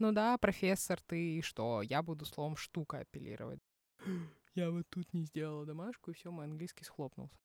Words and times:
Ну 0.00 0.12
да, 0.12 0.38
профессор, 0.38 0.98
ты 1.02 1.42
что? 1.42 1.82
Я 1.82 2.02
буду 2.02 2.24
словом 2.24 2.56
штука 2.56 3.00
апеллировать. 3.00 3.60
Я 4.54 4.70
вот 4.70 4.86
тут 4.88 5.12
не 5.12 5.24
сделала 5.24 5.66
домашку, 5.66 6.10
и 6.10 6.14
все, 6.14 6.30
мой 6.30 6.46
английский 6.46 6.84
схлопнулся. 6.84 7.36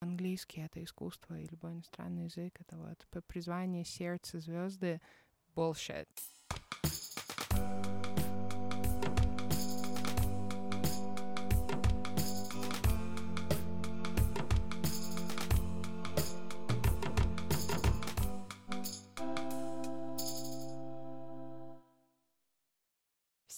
Английский— 0.00 0.60
это 0.62 0.82
искусство, 0.82 1.38
и 1.38 1.46
любой 1.46 1.72
иностранный 1.72 2.24
язык— 2.24 2.56
это 2.60 2.76
вот 2.76 3.24
призвание 3.28 3.84
сердца, 3.84 4.40
звезды. 4.40 5.00
Bullshit. 5.54 6.08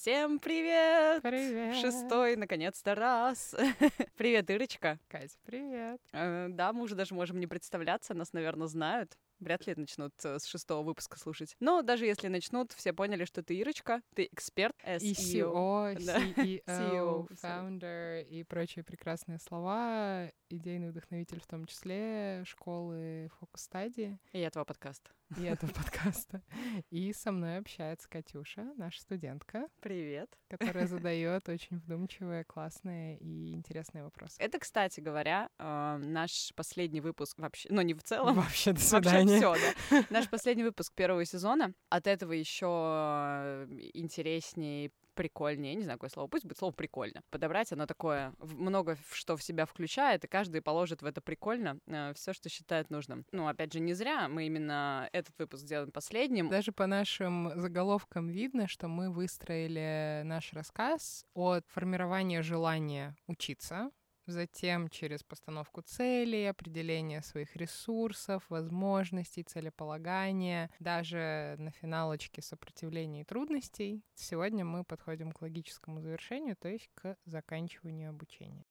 Всем 0.03 0.41
привет! 0.41 1.23
Привет! 1.23 1.77
Шестой, 1.77 2.35
наконец-то, 2.35 2.97
раз. 2.97 3.55
привет, 4.17 4.51
Ирочка. 4.51 4.99
Катя, 5.07 5.37
привет. 5.45 6.01
Э, 6.13 6.49
да, 6.51 6.73
мы 6.73 6.83
уже 6.83 6.97
даже 6.97 7.15
можем 7.15 7.39
не 7.39 7.47
представляться, 7.47 8.13
нас, 8.13 8.33
наверное, 8.33 8.67
знают. 8.67 9.17
Вряд 9.43 9.67
ли 9.67 9.75
начнут 9.77 10.13
э, 10.25 10.39
с 10.39 10.47
шестого 10.47 10.83
выпуска 10.83 11.19
слушать. 11.19 11.57
Но 11.61 11.83
даже 11.83 12.07
если 12.07 12.29
начнут, 12.29 12.73
все 12.73 12.93
поняли, 12.93 13.25
что 13.25 13.43
ты 13.43 13.55
Ирочка, 13.57 14.01
ты 14.15 14.29
эксперт, 14.33 14.75
SEO. 14.85 15.97
CEO, 15.97 16.05
Да. 16.05 16.19
CEO, 16.45 16.63
CEO, 16.67 17.29
founder 17.43 18.23
и 18.25 18.45
прочие 18.45 18.85
прекрасные 18.85 19.39
слова, 19.39 20.31
идейный 20.49 20.91
вдохновитель 20.91 21.41
в 21.41 21.47
том 21.47 21.67
числе, 21.67 22.43
школы 22.47 23.31
фокус-стадии 23.41 24.19
И 24.33 24.39
этого 24.39 24.65
подкаста. 24.65 25.11
и 25.37 25.43
этого 25.45 25.71
подкаста. 25.73 26.43
И 26.91 27.13
со 27.13 27.33
мной 27.33 27.59
общается 27.59 28.09
Катюша, 28.09 28.73
наша 28.77 29.01
студентка, 29.01 29.67
Привет. 29.81 30.31
которая 30.49 30.87
задает 30.87 31.49
очень 31.49 31.79
вдумчивые, 31.79 32.45
классные 32.45 33.19
и 33.19 33.53
интересные 33.55 34.05
вопросы. 34.05 34.37
Это, 34.39 34.59
кстати 34.59 35.01
говоря, 35.01 35.49
э, 35.59 35.97
наш 36.03 36.53
последний 36.55 37.01
выпуск 37.01 37.39
вообще, 37.39 37.69
ну 37.73 37.81
не 37.83 37.95
в 37.95 38.03
целом, 38.03 38.35
Вообще, 38.37 38.73
до 38.73 38.81
свидания. 39.01 39.32
Все, 39.37 39.55
да. 39.91 40.05
Наш 40.11 40.29
последний 40.29 40.65
выпуск 40.65 40.93
первого 40.95 41.25
сезона. 41.25 41.73
От 41.89 42.07
этого 42.07 42.33
еще 42.33 42.67
интереснее, 43.95 44.91
прикольнее, 45.15 45.73
я 45.73 45.77
не 45.79 45.85
знаю, 45.85 45.99
какое 45.99 46.11
слово, 46.11 46.27
пусть 46.27 46.45
будет 46.45 46.57
слово 46.59 46.73
прикольно. 46.73 47.21
Подобрать 47.31 47.71
оно 47.73 47.87
такое, 47.87 48.33
в- 48.39 48.59
много 48.59 48.97
что 49.13 49.37
в 49.37 49.43
себя 49.43 49.67
включает, 49.67 50.25
и 50.25 50.29
каждый 50.29 50.63
положит 50.63 51.03
в 51.03 51.07
это 51.07 51.21
прикольно 51.21 51.79
все, 52.15 52.33
что 52.33 52.49
считает 52.49 52.89
нужным. 52.91 53.27
Ну, 53.31 53.47
опять 53.47 53.73
же, 53.73 53.81
не 53.81 53.93
зря 53.93 54.29
мы 54.29 54.47
именно 54.47 55.09
этот 55.13 55.39
выпуск 55.39 55.65
делаем 55.65 55.93
последним. 55.93 56.49
Даже 56.49 56.73
по 56.73 56.87
нашим 56.87 57.53
заголовкам 57.61 58.29
видно, 58.29 58.69
что 58.69 58.89
мы 58.89 59.11
выстроили 59.11 60.23
наш 60.25 60.53
рассказ 60.55 61.27
от 61.35 61.67
формирования 61.69 62.43
желания 62.43 63.15
учиться, 63.27 63.91
затем 64.27 64.89
через 64.89 65.23
постановку 65.23 65.83
целей, 65.83 66.47
определение 66.47 67.23
своих 67.23 67.57
ресурсов, 67.57 68.45
возможностей, 68.49 69.43
целеполагания, 69.43 70.71
даже 70.79 71.57
на 71.59 71.71
финалочке 71.71 72.43
сопротивления 72.43 73.23
и 73.23 73.25
трудностей. 73.25 74.03
Сегодня 74.15 74.65
мы 74.65 74.85
подходим 74.85 75.33
к 75.33 75.43
логическому 75.43 76.01
завершению, 76.01 76.57
то 76.57 76.69
есть 76.69 76.89
к 76.95 77.17
заканчиванию 77.25 78.11
обучения. 78.11 78.65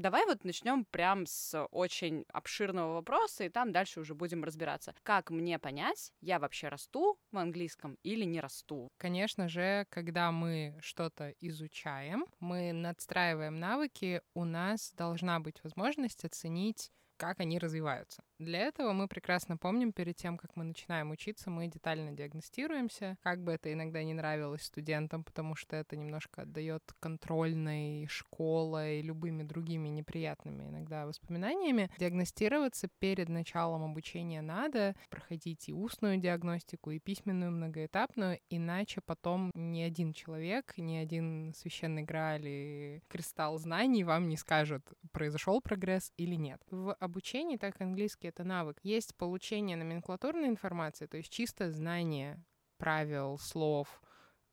Давай 0.00 0.24
вот 0.24 0.44
начнем 0.44 0.86
прям 0.86 1.26
с 1.26 1.66
очень 1.72 2.24
обширного 2.32 2.94
вопроса, 2.94 3.44
и 3.44 3.50
там 3.50 3.70
дальше 3.70 4.00
уже 4.00 4.14
будем 4.14 4.44
разбираться. 4.44 4.94
Как 5.02 5.28
мне 5.28 5.58
понять, 5.58 6.14
я 6.22 6.38
вообще 6.38 6.68
расту 6.68 7.18
в 7.30 7.36
английском 7.36 7.98
или 8.02 8.24
не 8.24 8.40
расту? 8.40 8.88
Конечно 8.96 9.46
же, 9.50 9.84
когда 9.90 10.32
мы 10.32 10.74
что-то 10.80 11.34
изучаем, 11.42 12.24
мы 12.38 12.72
надстраиваем 12.72 13.60
навыки, 13.60 14.22
у 14.32 14.46
нас 14.46 14.90
должна 14.96 15.38
быть 15.38 15.62
возможность 15.62 16.24
оценить, 16.24 16.90
как 17.18 17.38
они 17.40 17.58
развиваются. 17.58 18.22
Для 18.40 18.60
этого 18.60 18.94
мы 18.94 19.06
прекрасно 19.06 19.58
помним, 19.58 19.92
перед 19.92 20.16
тем, 20.16 20.38
как 20.38 20.56
мы 20.56 20.64
начинаем 20.64 21.10
учиться, 21.10 21.50
мы 21.50 21.66
детально 21.66 22.12
диагностируемся, 22.12 23.18
как 23.22 23.44
бы 23.44 23.52
это 23.52 23.70
иногда 23.70 24.02
не 24.02 24.14
нравилось 24.14 24.62
студентам, 24.62 25.24
потому 25.24 25.54
что 25.54 25.76
это 25.76 25.94
немножко 25.94 26.42
отдает 26.42 26.82
контрольной 27.00 28.06
школой, 28.06 29.02
любыми 29.02 29.42
другими 29.42 29.88
неприятными 29.88 30.70
иногда 30.70 31.04
воспоминаниями. 31.04 31.90
Диагностироваться 31.98 32.88
перед 32.98 33.28
началом 33.28 33.84
обучения 33.84 34.40
надо, 34.40 34.96
проходить 35.10 35.68
и 35.68 35.74
устную 35.74 36.16
диагностику, 36.16 36.92
и 36.92 36.98
письменную 36.98 37.52
многоэтапную, 37.52 38.40
иначе 38.48 39.02
потом 39.02 39.50
ни 39.54 39.82
один 39.82 40.14
человек, 40.14 40.72
ни 40.78 40.96
один 40.96 41.52
священный 41.52 42.04
грааль 42.04 42.46
и 42.46 43.02
кристалл 43.08 43.58
знаний 43.58 44.02
вам 44.02 44.30
не 44.30 44.38
скажет, 44.38 44.90
произошел 45.12 45.60
прогресс 45.60 46.10
или 46.16 46.36
нет. 46.36 46.62
В 46.70 46.94
обучении, 46.94 47.58
так 47.58 47.78
английский 47.82 48.29
это 48.30 48.44
навык, 48.44 48.78
есть 48.82 49.14
получение 49.16 49.76
номенклатурной 49.76 50.48
информации, 50.48 51.06
то 51.06 51.16
есть 51.16 51.30
чисто 51.30 51.70
знание 51.70 52.42
правил, 52.78 53.38
слов, 53.38 54.00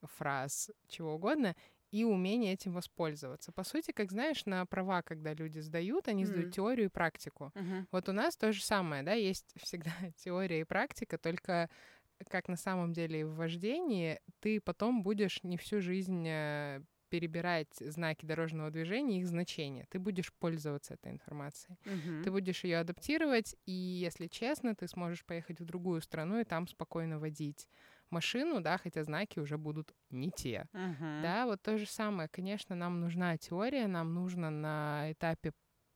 фраз, 0.02 0.70
чего 0.88 1.16
угодно, 1.16 1.56
и 1.92 2.04
умение 2.04 2.54
этим 2.54 2.74
воспользоваться. 2.74 3.52
По 3.54 3.64
сути, 3.64 3.92
как 3.92 4.12
знаешь, 4.12 4.46
на 4.46 4.66
права, 4.66 5.02
когда 5.02 5.34
люди 5.34 5.60
сдают, 5.60 6.10
они 6.10 6.26
сдают 6.26 6.50
Мгм. 6.50 6.52
теорию 6.52 6.86
и 6.88 6.90
практику. 6.90 7.54
Вот 7.92 8.10
у 8.10 8.12
нас 8.12 8.36
то 8.36 8.52
же 8.52 8.62
самое, 8.62 9.04
да, 9.04 9.14
есть 9.14 9.54
всегда 9.56 9.92
теория 10.18 10.62
и 10.62 10.66
практика, 10.66 11.18
только 11.18 11.70
как 12.30 12.48
на 12.48 12.58
самом 12.58 12.94
деле 12.94 13.26
в 13.26 13.36
вождении, 13.36 14.20
ты 14.40 14.60
потом 14.60 15.04
будешь 15.04 15.44
не 15.44 15.56
всю 15.58 15.82
жизнь 15.82 16.26
э, 16.28 16.82
перебирать 17.10 17.76
знаки 17.80 18.26
дорожного 18.26 18.72
движения 18.72 19.18
и 19.18 19.22
их 19.22 19.28
значения. 19.28 19.86
Ты 19.90 20.00
будешь 20.00 20.34
пользоваться 20.34 20.96
этой 20.96 21.12
информацией. 21.12 21.78
Мгм. 21.86 22.22
Ты 22.22 22.32
будешь 22.32 22.64
ее 22.64 22.80
адаптировать, 22.80 23.56
и, 23.66 23.72
если 23.72 24.28
честно, 24.28 24.76
ты 24.76 24.88
сможешь 24.88 25.26
поехать 25.26 25.60
в 25.60 25.66
другую 25.66 26.02
страну 26.02 26.40
и 26.40 26.44
там 26.46 26.68
спокойно 26.68 27.20
водить 27.20 27.68
машину, 28.10 28.62
да, 28.62 28.78
хотя 28.78 29.04
знаки 29.04 29.40
уже 29.40 29.58
будут 29.58 29.94
не 30.10 30.32
те. 30.32 30.68
Мгм. 30.74 31.14
Да, 31.18 31.46
вот 31.46 31.62
то 31.62 31.78
же 31.78 31.86
самое. 31.88 32.30
Конечно, 32.30 32.76
нам 32.76 33.00
нужна 33.02 33.38
теория, 33.38 33.88
нам 33.88 34.14
нужно 34.14 34.50
на 34.52 35.12
этапе 35.12 35.54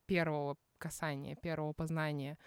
первого 0.08 0.58
касания, 0.78 1.36
первого 1.36 1.74
познания 1.74 2.38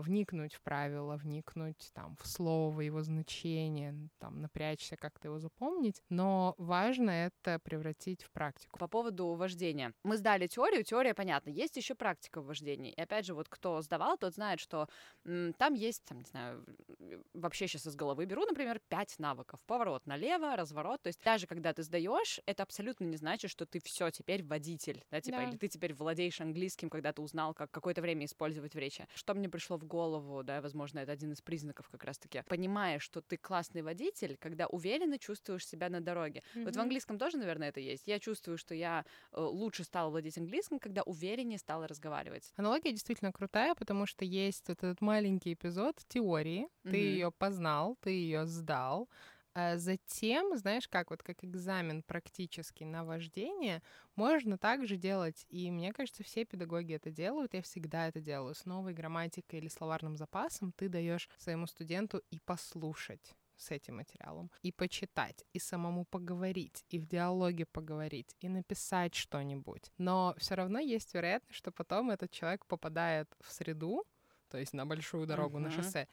вникнуть 0.00 0.54
в 0.54 0.62
правила, 0.62 1.16
вникнуть 1.16 1.90
там 1.92 2.16
в 2.20 2.26
слово, 2.26 2.80
его 2.80 3.02
значение, 3.02 4.08
там 4.18 4.40
напрячься, 4.40 4.96
как-то 4.96 5.28
его 5.28 5.38
запомнить. 5.38 6.02
Но 6.08 6.54
важно 6.58 7.10
это 7.10 7.58
превратить 7.58 8.22
в 8.22 8.30
практику. 8.30 8.78
По 8.78 8.88
поводу 8.88 9.34
вождения. 9.34 9.92
Мы 10.04 10.16
сдали 10.16 10.46
теорию, 10.46 10.84
теория 10.84 11.14
понятна. 11.14 11.50
Есть 11.50 11.76
еще 11.76 11.94
практика 11.94 12.40
в 12.40 12.46
вождении. 12.46 12.92
И 12.92 13.00
опять 13.00 13.26
же, 13.26 13.34
вот 13.34 13.48
кто 13.48 13.82
сдавал, 13.82 14.16
тот 14.16 14.34
знает, 14.34 14.60
что 14.60 14.88
м, 15.24 15.52
там 15.54 15.74
есть, 15.74 16.04
там, 16.04 16.18
не 16.18 16.24
знаю, 16.24 16.64
вообще 17.34 17.66
сейчас 17.66 17.86
из 17.86 17.94
головы 17.96 18.24
беру, 18.24 18.44
например, 18.44 18.80
пять 18.88 19.18
навыков. 19.18 19.60
Поворот 19.66 20.06
налево, 20.06 20.56
разворот. 20.56 21.02
То 21.02 21.08
есть 21.08 21.22
даже 21.22 21.46
когда 21.46 21.72
ты 21.72 21.82
сдаешь, 21.82 22.40
это 22.46 22.62
абсолютно 22.62 23.04
не 23.04 23.16
значит, 23.16 23.50
что 23.50 23.66
ты 23.66 23.80
все 23.84 24.10
теперь 24.10 24.42
водитель, 24.44 25.04
да, 25.10 25.20
типа, 25.20 25.38
Да. 25.38 25.44
или 25.44 25.56
ты 25.56 25.68
теперь 25.68 25.94
владеешь 25.94 26.40
английским, 26.40 26.88
когда 26.90 27.12
ты 27.12 27.22
узнал, 27.22 27.54
как 27.54 27.70
какое-то 27.70 28.00
время 28.02 28.24
использовать 28.26 28.74
в 28.74 28.78
речи. 28.78 29.06
Что 29.14 29.34
мне 29.34 29.48
пришло 29.48 29.78
в 29.82 29.86
голову, 29.86 30.42
да, 30.42 30.60
возможно, 30.60 31.00
это 31.00 31.12
один 31.12 31.32
из 31.32 31.42
признаков 31.42 31.88
как 31.90 32.04
раз-таки. 32.04 32.42
Понимаешь, 32.48 33.02
что 33.02 33.20
ты 33.20 33.36
классный 33.36 33.82
водитель, 33.82 34.36
когда 34.38 34.66
уверенно 34.66 35.18
чувствуешь 35.18 35.66
себя 35.66 35.88
на 35.90 36.00
дороге. 36.00 36.42
Вот 36.64 36.76
в 36.76 36.80
английском 36.80 37.18
тоже, 37.18 37.36
наверное, 37.38 37.68
это 37.68 37.80
есть. 37.80 38.06
Я 38.06 38.18
чувствую, 38.20 38.58
что 38.58 38.74
я 38.74 39.04
э, 39.32 39.40
лучше 39.40 39.84
стала 39.84 40.10
владеть 40.10 40.38
английским, 40.38 40.78
когда 40.78 41.02
увереннее 41.02 41.58
стала 41.58 41.86
разговаривать. 41.88 42.54
Аналогия 42.56 42.92
действительно 42.92 43.32
крутая, 43.32 43.74
потому 43.74 44.06
что 44.06 44.24
есть 44.24 44.68
вот 44.68 44.78
этот 44.78 45.00
маленький 45.00 45.54
эпизод 45.54 45.96
теории. 46.08 46.68
Ты 46.86 46.96
Мгм. 46.96 46.98
ее 46.98 47.30
познал, 47.32 47.96
ты 48.00 48.10
ее 48.10 48.46
сдал. 48.46 49.08
А 49.54 49.76
затем, 49.76 50.56
знаешь, 50.56 50.88
как 50.88 51.10
вот 51.10 51.22
как 51.22 51.44
экзамен 51.44 52.02
практически 52.02 52.84
на 52.84 53.04
вождение, 53.04 53.82
можно 54.16 54.56
также 54.56 54.96
делать. 54.96 55.44
И 55.50 55.70
мне 55.70 55.92
кажется, 55.92 56.22
все 56.22 56.44
педагоги 56.46 56.94
это 56.94 57.10
делают. 57.10 57.52
Я 57.54 57.60
всегда 57.62 58.08
это 58.08 58.20
делаю. 58.20 58.54
С 58.54 58.64
новой 58.64 58.94
грамматикой 58.94 59.58
или 59.58 59.68
словарным 59.68 60.16
запасом 60.16 60.72
ты 60.72 60.88
даешь 60.88 61.28
своему 61.36 61.66
студенту 61.66 62.22
и 62.30 62.38
послушать 62.40 63.34
с 63.56 63.70
этим 63.70 63.96
материалом, 63.96 64.50
и 64.62 64.72
почитать, 64.72 65.44
и 65.52 65.58
самому 65.58 66.04
поговорить, 66.04 66.84
и 66.88 66.98
в 66.98 67.06
диалоге 67.06 67.64
поговорить, 67.66 68.34
и 68.40 68.48
написать 68.48 69.14
что-нибудь. 69.14 69.92
Но 69.98 70.34
все 70.38 70.54
равно 70.56 70.78
есть 70.80 71.14
вероятность, 71.14 71.54
что 71.58 71.70
потом 71.70 72.10
этот 72.10 72.30
человек 72.32 72.66
попадает 72.66 73.28
в 73.40 73.52
среду, 73.52 74.04
то 74.48 74.58
есть 74.58 74.72
на 74.72 74.84
большую 74.84 75.26
дорогу, 75.26 75.58
на 75.60 75.68
Мгм. 75.68 75.70
шоссе, 75.70 76.08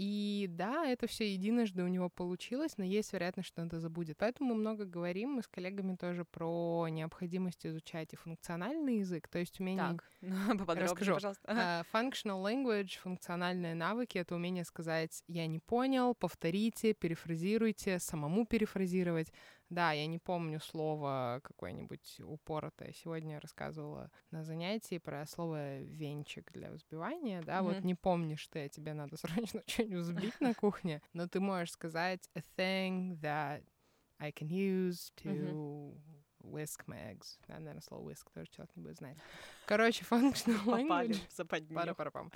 И 0.00 0.46
да, 0.48 0.86
это 0.86 1.06
все 1.06 1.30
единожды 1.30 1.82
у 1.82 1.86
него 1.86 2.08
получилось, 2.08 2.78
но 2.78 2.84
есть 2.84 3.12
вероятность, 3.12 3.50
что 3.50 3.60
он 3.60 3.66
это 3.66 3.80
забудет. 3.80 4.16
Поэтому 4.16 4.54
мы 4.54 4.60
много 4.60 4.86
говорим, 4.86 5.32
мы 5.32 5.42
с 5.42 5.46
коллегами 5.46 5.94
тоже 5.94 6.24
про 6.24 6.88
необходимость 6.88 7.66
изучать 7.66 8.14
и 8.14 8.16
функциональный 8.16 9.00
язык, 9.00 9.28
то 9.28 9.38
есть 9.38 9.60
умение... 9.60 9.98
Так, 9.98 10.04
Расскажу. 10.78 11.12
пожалуйста. 11.12 11.52
Uh, 11.52 11.84
functional 11.92 12.42
language, 12.42 12.98
функциональные 13.02 13.74
навыки— 13.74 14.16
это 14.18 14.34
умение 14.34 14.64
сказать 14.64 15.22
«я 15.28 15.46
не 15.46 15.58
понял», 15.58 16.14
«повторите», 16.14 16.94
«перефразируйте», 16.94 17.98
«самому 17.98 18.46
перефразировать». 18.46 19.30
Да, 19.70 19.92
я 19.92 20.06
не 20.06 20.18
помню 20.18 20.58
слово 20.58 21.40
какое-нибудь 21.44 22.20
упоротое. 22.24 22.92
Сегодня 22.92 23.34
я 23.34 23.40
рассказывала 23.40 24.10
на 24.32 24.42
занятии 24.42 24.98
про 24.98 25.24
слово 25.26 25.78
«венчик» 25.82 26.50
для 26.52 26.72
взбивания, 26.72 27.40
да, 27.42 27.58
mm-hmm. 27.58 27.62
вот 27.62 27.84
не 27.84 27.94
помнишь 27.94 28.46
ты, 28.48 28.64
а 28.64 28.68
тебе 28.68 28.94
надо 28.94 29.16
срочно 29.16 29.62
что-нибудь 29.66 30.02
взбить 30.02 30.40
на 30.40 30.54
кухне, 30.54 31.00
но 31.12 31.28
ты 31.28 31.38
можешь 31.38 31.70
сказать 31.70 32.28
«a 32.34 32.40
thing 32.56 33.20
that 33.20 33.64
I 34.18 34.32
can 34.32 34.48
use 34.48 35.12
to 35.22 35.30
mm-hmm. 35.30 36.19
Whisk 36.50 36.84
my 36.86 37.12
eggs». 37.12 37.38
Да, 37.46 37.54
наверное, 37.54 37.82
слово 37.82 38.10
whisk 38.10 38.26
тоже 38.34 38.50
человек 38.50 38.76
не 38.76 38.82
будет 38.82 38.96
знать. 38.96 39.16
Короче, 39.66 40.04
functional 40.04 40.64
language... 40.64 41.18
Пара 41.74 41.92
-пара. 42.10 42.32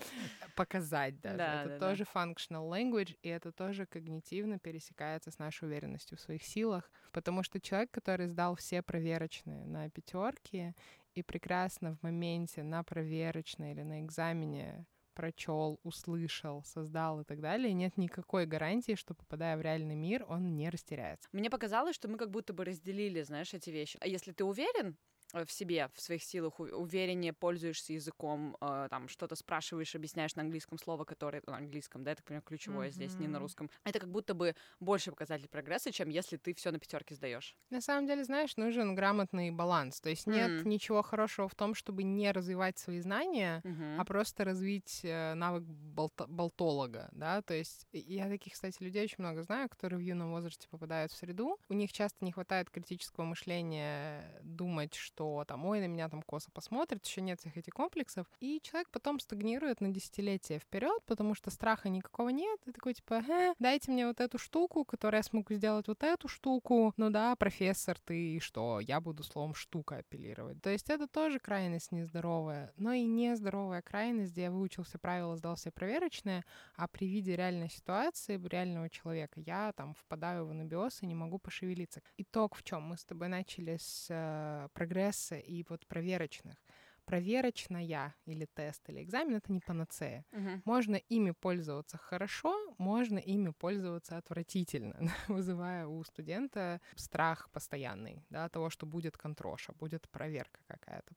Показать 0.57 1.21
даже. 1.21 1.37
Да, 1.37 1.65
это 1.65 1.79
да, 1.79 1.79
тоже 1.79 2.05
да. 2.05 2.23
functional 2.23 2.69
language, 2.71 3.17
и 3.23 3.29
это 3.29 3.53
тоже 3.53 3.87
когнитивно 3.87 4.59
пересекается 4.59 5.31
с 5.31 5.39
нашей 5.39 5.69
уверенностью 5.69 6.17
в 6.17 6.21
своих 6.21 6.43
силах, 6.43 6.91
потому 7.13 7.43
что 7.43 7.61
человек, 7.61 7.91
который 7.91 8.29
сдал 8.29 8.55
все 8.55 8.83
проверочные 8.83 9.65
на 9.67 9.91
пятерки 9.91 10.75
и 11.15 11.23
прекрасно 11.23 11.97
в 11.97 12.03
моменте 12.03 12.63
на 12.63 12.83
проверочной 12.83 13.73
или 13.73 13.83
на 13.83 14.01
экзамене 14.01 14.87
прочел, 15.15 15.81
услышал, 15.83 16.63
создал 16.65 17.21
и 17.21 17.25
так 17.25 17.41
далее, 17.41 17.73
нет 17.73 17.97
никакой 17.97 18.47
гарантии, 18.47 18.95
что 18.95 19.15
попадая 19.15 19.57
в 19.57 19.61
реальный 19.61 19.95
мир, 19.95 20.25
он 20.29 20.57
не 20.57 20.69
растеряется. 20.71 21.29
Мне 21.33 21.51
показалось, 21.51 21.95
что 21.95 22.09
мы 22.09 22.19
как 22.19 22.31
будто 22.31 22.53
бы 22.53 22.65
разделили, 22.65 23.23
знаешь, 23.23 23.55
эти 23.55 23.71
вещи. 23.71 23.99
А 24.01 24.07
если 24.07 24.33
ты 24.33 24.45
уверен, 24.45 24.97
в 25.45 25.51
себе, 25.51 25.89
в 25.95 26.01
своих 26.01 26.23
силах, 26.23 26.61
увереннее 26.61 27.33
пользуешься 27.33 27.93
языком, 27.93 28.57
э, 28.61 28.87
там 28.91 29.09
что-то 29.09 29.35
спрашиваешь, 29.37 29.95
объясняешь 29.95 30.35
на 30.37 30.43
английском 30.43 30.79
слово, 30.79 31.05
которое 31.05 31.43
на 31.47 31.57
английском, 31.57 32.05
да, 32.05 32.13
это, 32.13 32.23
понимаю, 32.23 32.43
ключевое 32.43 32.89
mm-hmm. 32.89 32.93
здесь, 32.93 33.15
не 33.15 33.29
на 33.29 33.39
русском. 33.39 33.71
Это 33.85 33.99
как 33.99 34.11
будто 34.11 34.35
бы 34.35 34.55
больше 34.81 35.11
показатель 35.11 35.49
прогресса, 35.49 35.93
чем 35.93 36.09
если 36.09 36.37
ты 36.37 36.55
все 36.55 36.71
на 36.71 36.79
пятерке 36.79 37.15
сдаешь. 37.15 37.57
На 37.71 37.81
самом 37.81 38.07
деле, 38.07 38.25
знаешь, 38.25 38.57
нужен 38.57 38.95
грамотный 38.95 39.51
баланс. 39.51 40.01
То 40.01 40.11
есть 40.11 40.27
нет 40.27 40.51
mm-hmm. 40.51 40.69
ничего 40.69 41.03
хорошего 41.03 41.49
в 41.49 41.55
том, 41.55 41.75
чтобы 41.75 42.03
не 42.03 42.31
развивать 42.31 42.79
свои 42.79 43.01
знания, 43.01 43.61
mm-hmm. 43.65 43.97
а 43.99 44.05
просто 44.05 44.45
развить 44.45 45.01
э, 45.03 45.35
навык 45.35 45.65
болт- 45.65 46.29
болтолога, 46.29 47.09
да. 47.13 47.43
То 47.43 47.55
есть 47.55 47.87
я 47.93 48.29
таких, 48.29 48.53
кстати, 48.53 48.83
людей 48.83 49.05
очень 49.05 49.17
много 49.19 49.43
знаю, 49.43 49.69
которые 49.69 49.99
в 49.99 50.03
юном 50.03 50.31
возрасте 50.31 50.69
попадают 50.69 51.13
в 51.13 51.17
среду. 51.17 51.59
У 51.69 51.75
них 51.75 51.93
часто 51.93 52.25
не 52.25 52.33
хватает 52.33 52.71
критического 52.71 53.25
мышления 53.25 54.41
думать, 54.43 54.95
что 54.95 55.24
что 55.25 55.45
там, 55.47 55.65
ой, 55.65 55.81
на 55.81 55.87
меня 55.87 56.09
там 56.09 56.23
косо 56.23 56.51
посмотрят, 56.51 57.05
еще 57.05 57.23
нет 57.23 57.41
всех 57.41 57.57
этих 57.57 57.73
комплексов. 57.73 58.27
И 58.41 58.61
человек 58.63 58.91
потом 58.91 59.19
стагнирует 59.21 59.81
на 59.81 59.89
десятилетия 59.89 60.59
вперед, 60.59 61.03
потому 61.07 61.35
что 61.35 61.51
страха 61.51 61.89
никакого 61.89 62.29
нет. 62.29 62.61
И 62.67 62.73
такой 62.73 62.95
типа, 62.95 63.23
э, 63.27 63.55
дайте 63.59 63.91
мне 63.91 64.07
вот 64.07 64.21
эту 64.21 64.39
штуку, 64.39 64.85
которая 64.85 65.21
я 65.21 65.23
смогу 65.23 65.55
сделать 65.55 65.89
вот 65.89 66.03
эту 66.03 66.29
штуку. 66.29 66.93
Ну 66.97 67.11
да, 67.11 67.37
профессор, 67.37 67.99
ты 68.05 68.39
что? 68.41 68.81
Я 68.81 69.01
буду 69.01 69.23
словом 69.23 69.55
штука 69.55 69.99
апеллировать. 69.99 70.61
То 70.61 70.71
есть 70.71 70.91
это 70.91 71.07
тоже 71.07 71.39
крайность 71.39 71.93
нездоровая, 71.93 72.73
но 72.77 72.93
и 72.93 73.05
нездоровая 73.05 73.81
крайность, 73.81 74.33
где 74.33 74.43
я 74.43 74.51
выучился 74.51 74.99
правила, 74.99 75.37
сдал 75.37 75.55
все 75.57 75.71
проверочные, 75.71 76.45
а 76.77 76.87
при 76.87 77.07
виде 77.07 77.35
реальной 77.35 77.71
ситуации, 77.71 78.41
реального 78.49 78.91
человека, 78.91 79.41
я 79.41 79.73
там 79.73 79.95
впадаю 79.95 80.47
в 80.47 80.51
анабиоз 80.51 81.03
и 81.03 81.07
не 81.07 81.15
могу 81.15 81.39
пошевелиться. 81.39 82.03
Итог 82.19 82.57
в 82.57 82.63
чем? 82.63 82.83
Мы 82.83 82.99
с 82.99 83.05
тобой 83.05 83.29
начали 83.29 83.79
с 83.79 84.09
э, 84.11 84.69
прогресса 84.75 85.04
стресса 85.13 85.37
и 85.37 85.65
вот 85.69 85.87
проверочных. 85.87 86.57
Проверочная 87.05 88.15
или 88.25 88.47
тест 88.47 88.89
или 88.89 89.03
экзамен 89.03 89.37
это 89.37 89.53
не 89.53 89.61
панацея. 89.61 90.25
Угу. 90.33 90.63
Можно 90.65 90.97
ими 90.97 91.33
пользоваться 91.33 91.99
хорошо, 91.99 92.75
можно 92.79 93.19
ими 93.19 93.51
пользоваться 93.51 94.17
отвратительно, 94.17 94.97
вызывая 95.29 95.87
у 95.87 96.03
студента 96.05 96.81
страх 96.97 97.51
постоянный, 97.51 98.25
да, 98.31 98.49
того, 98.49 98.71
что 98.71 98.87
будет 98.87 99.17
контроша, 99.19 99.73
будет 99.75 100.09
проверка 100.09 100.61
какая-то. 100.67 101.15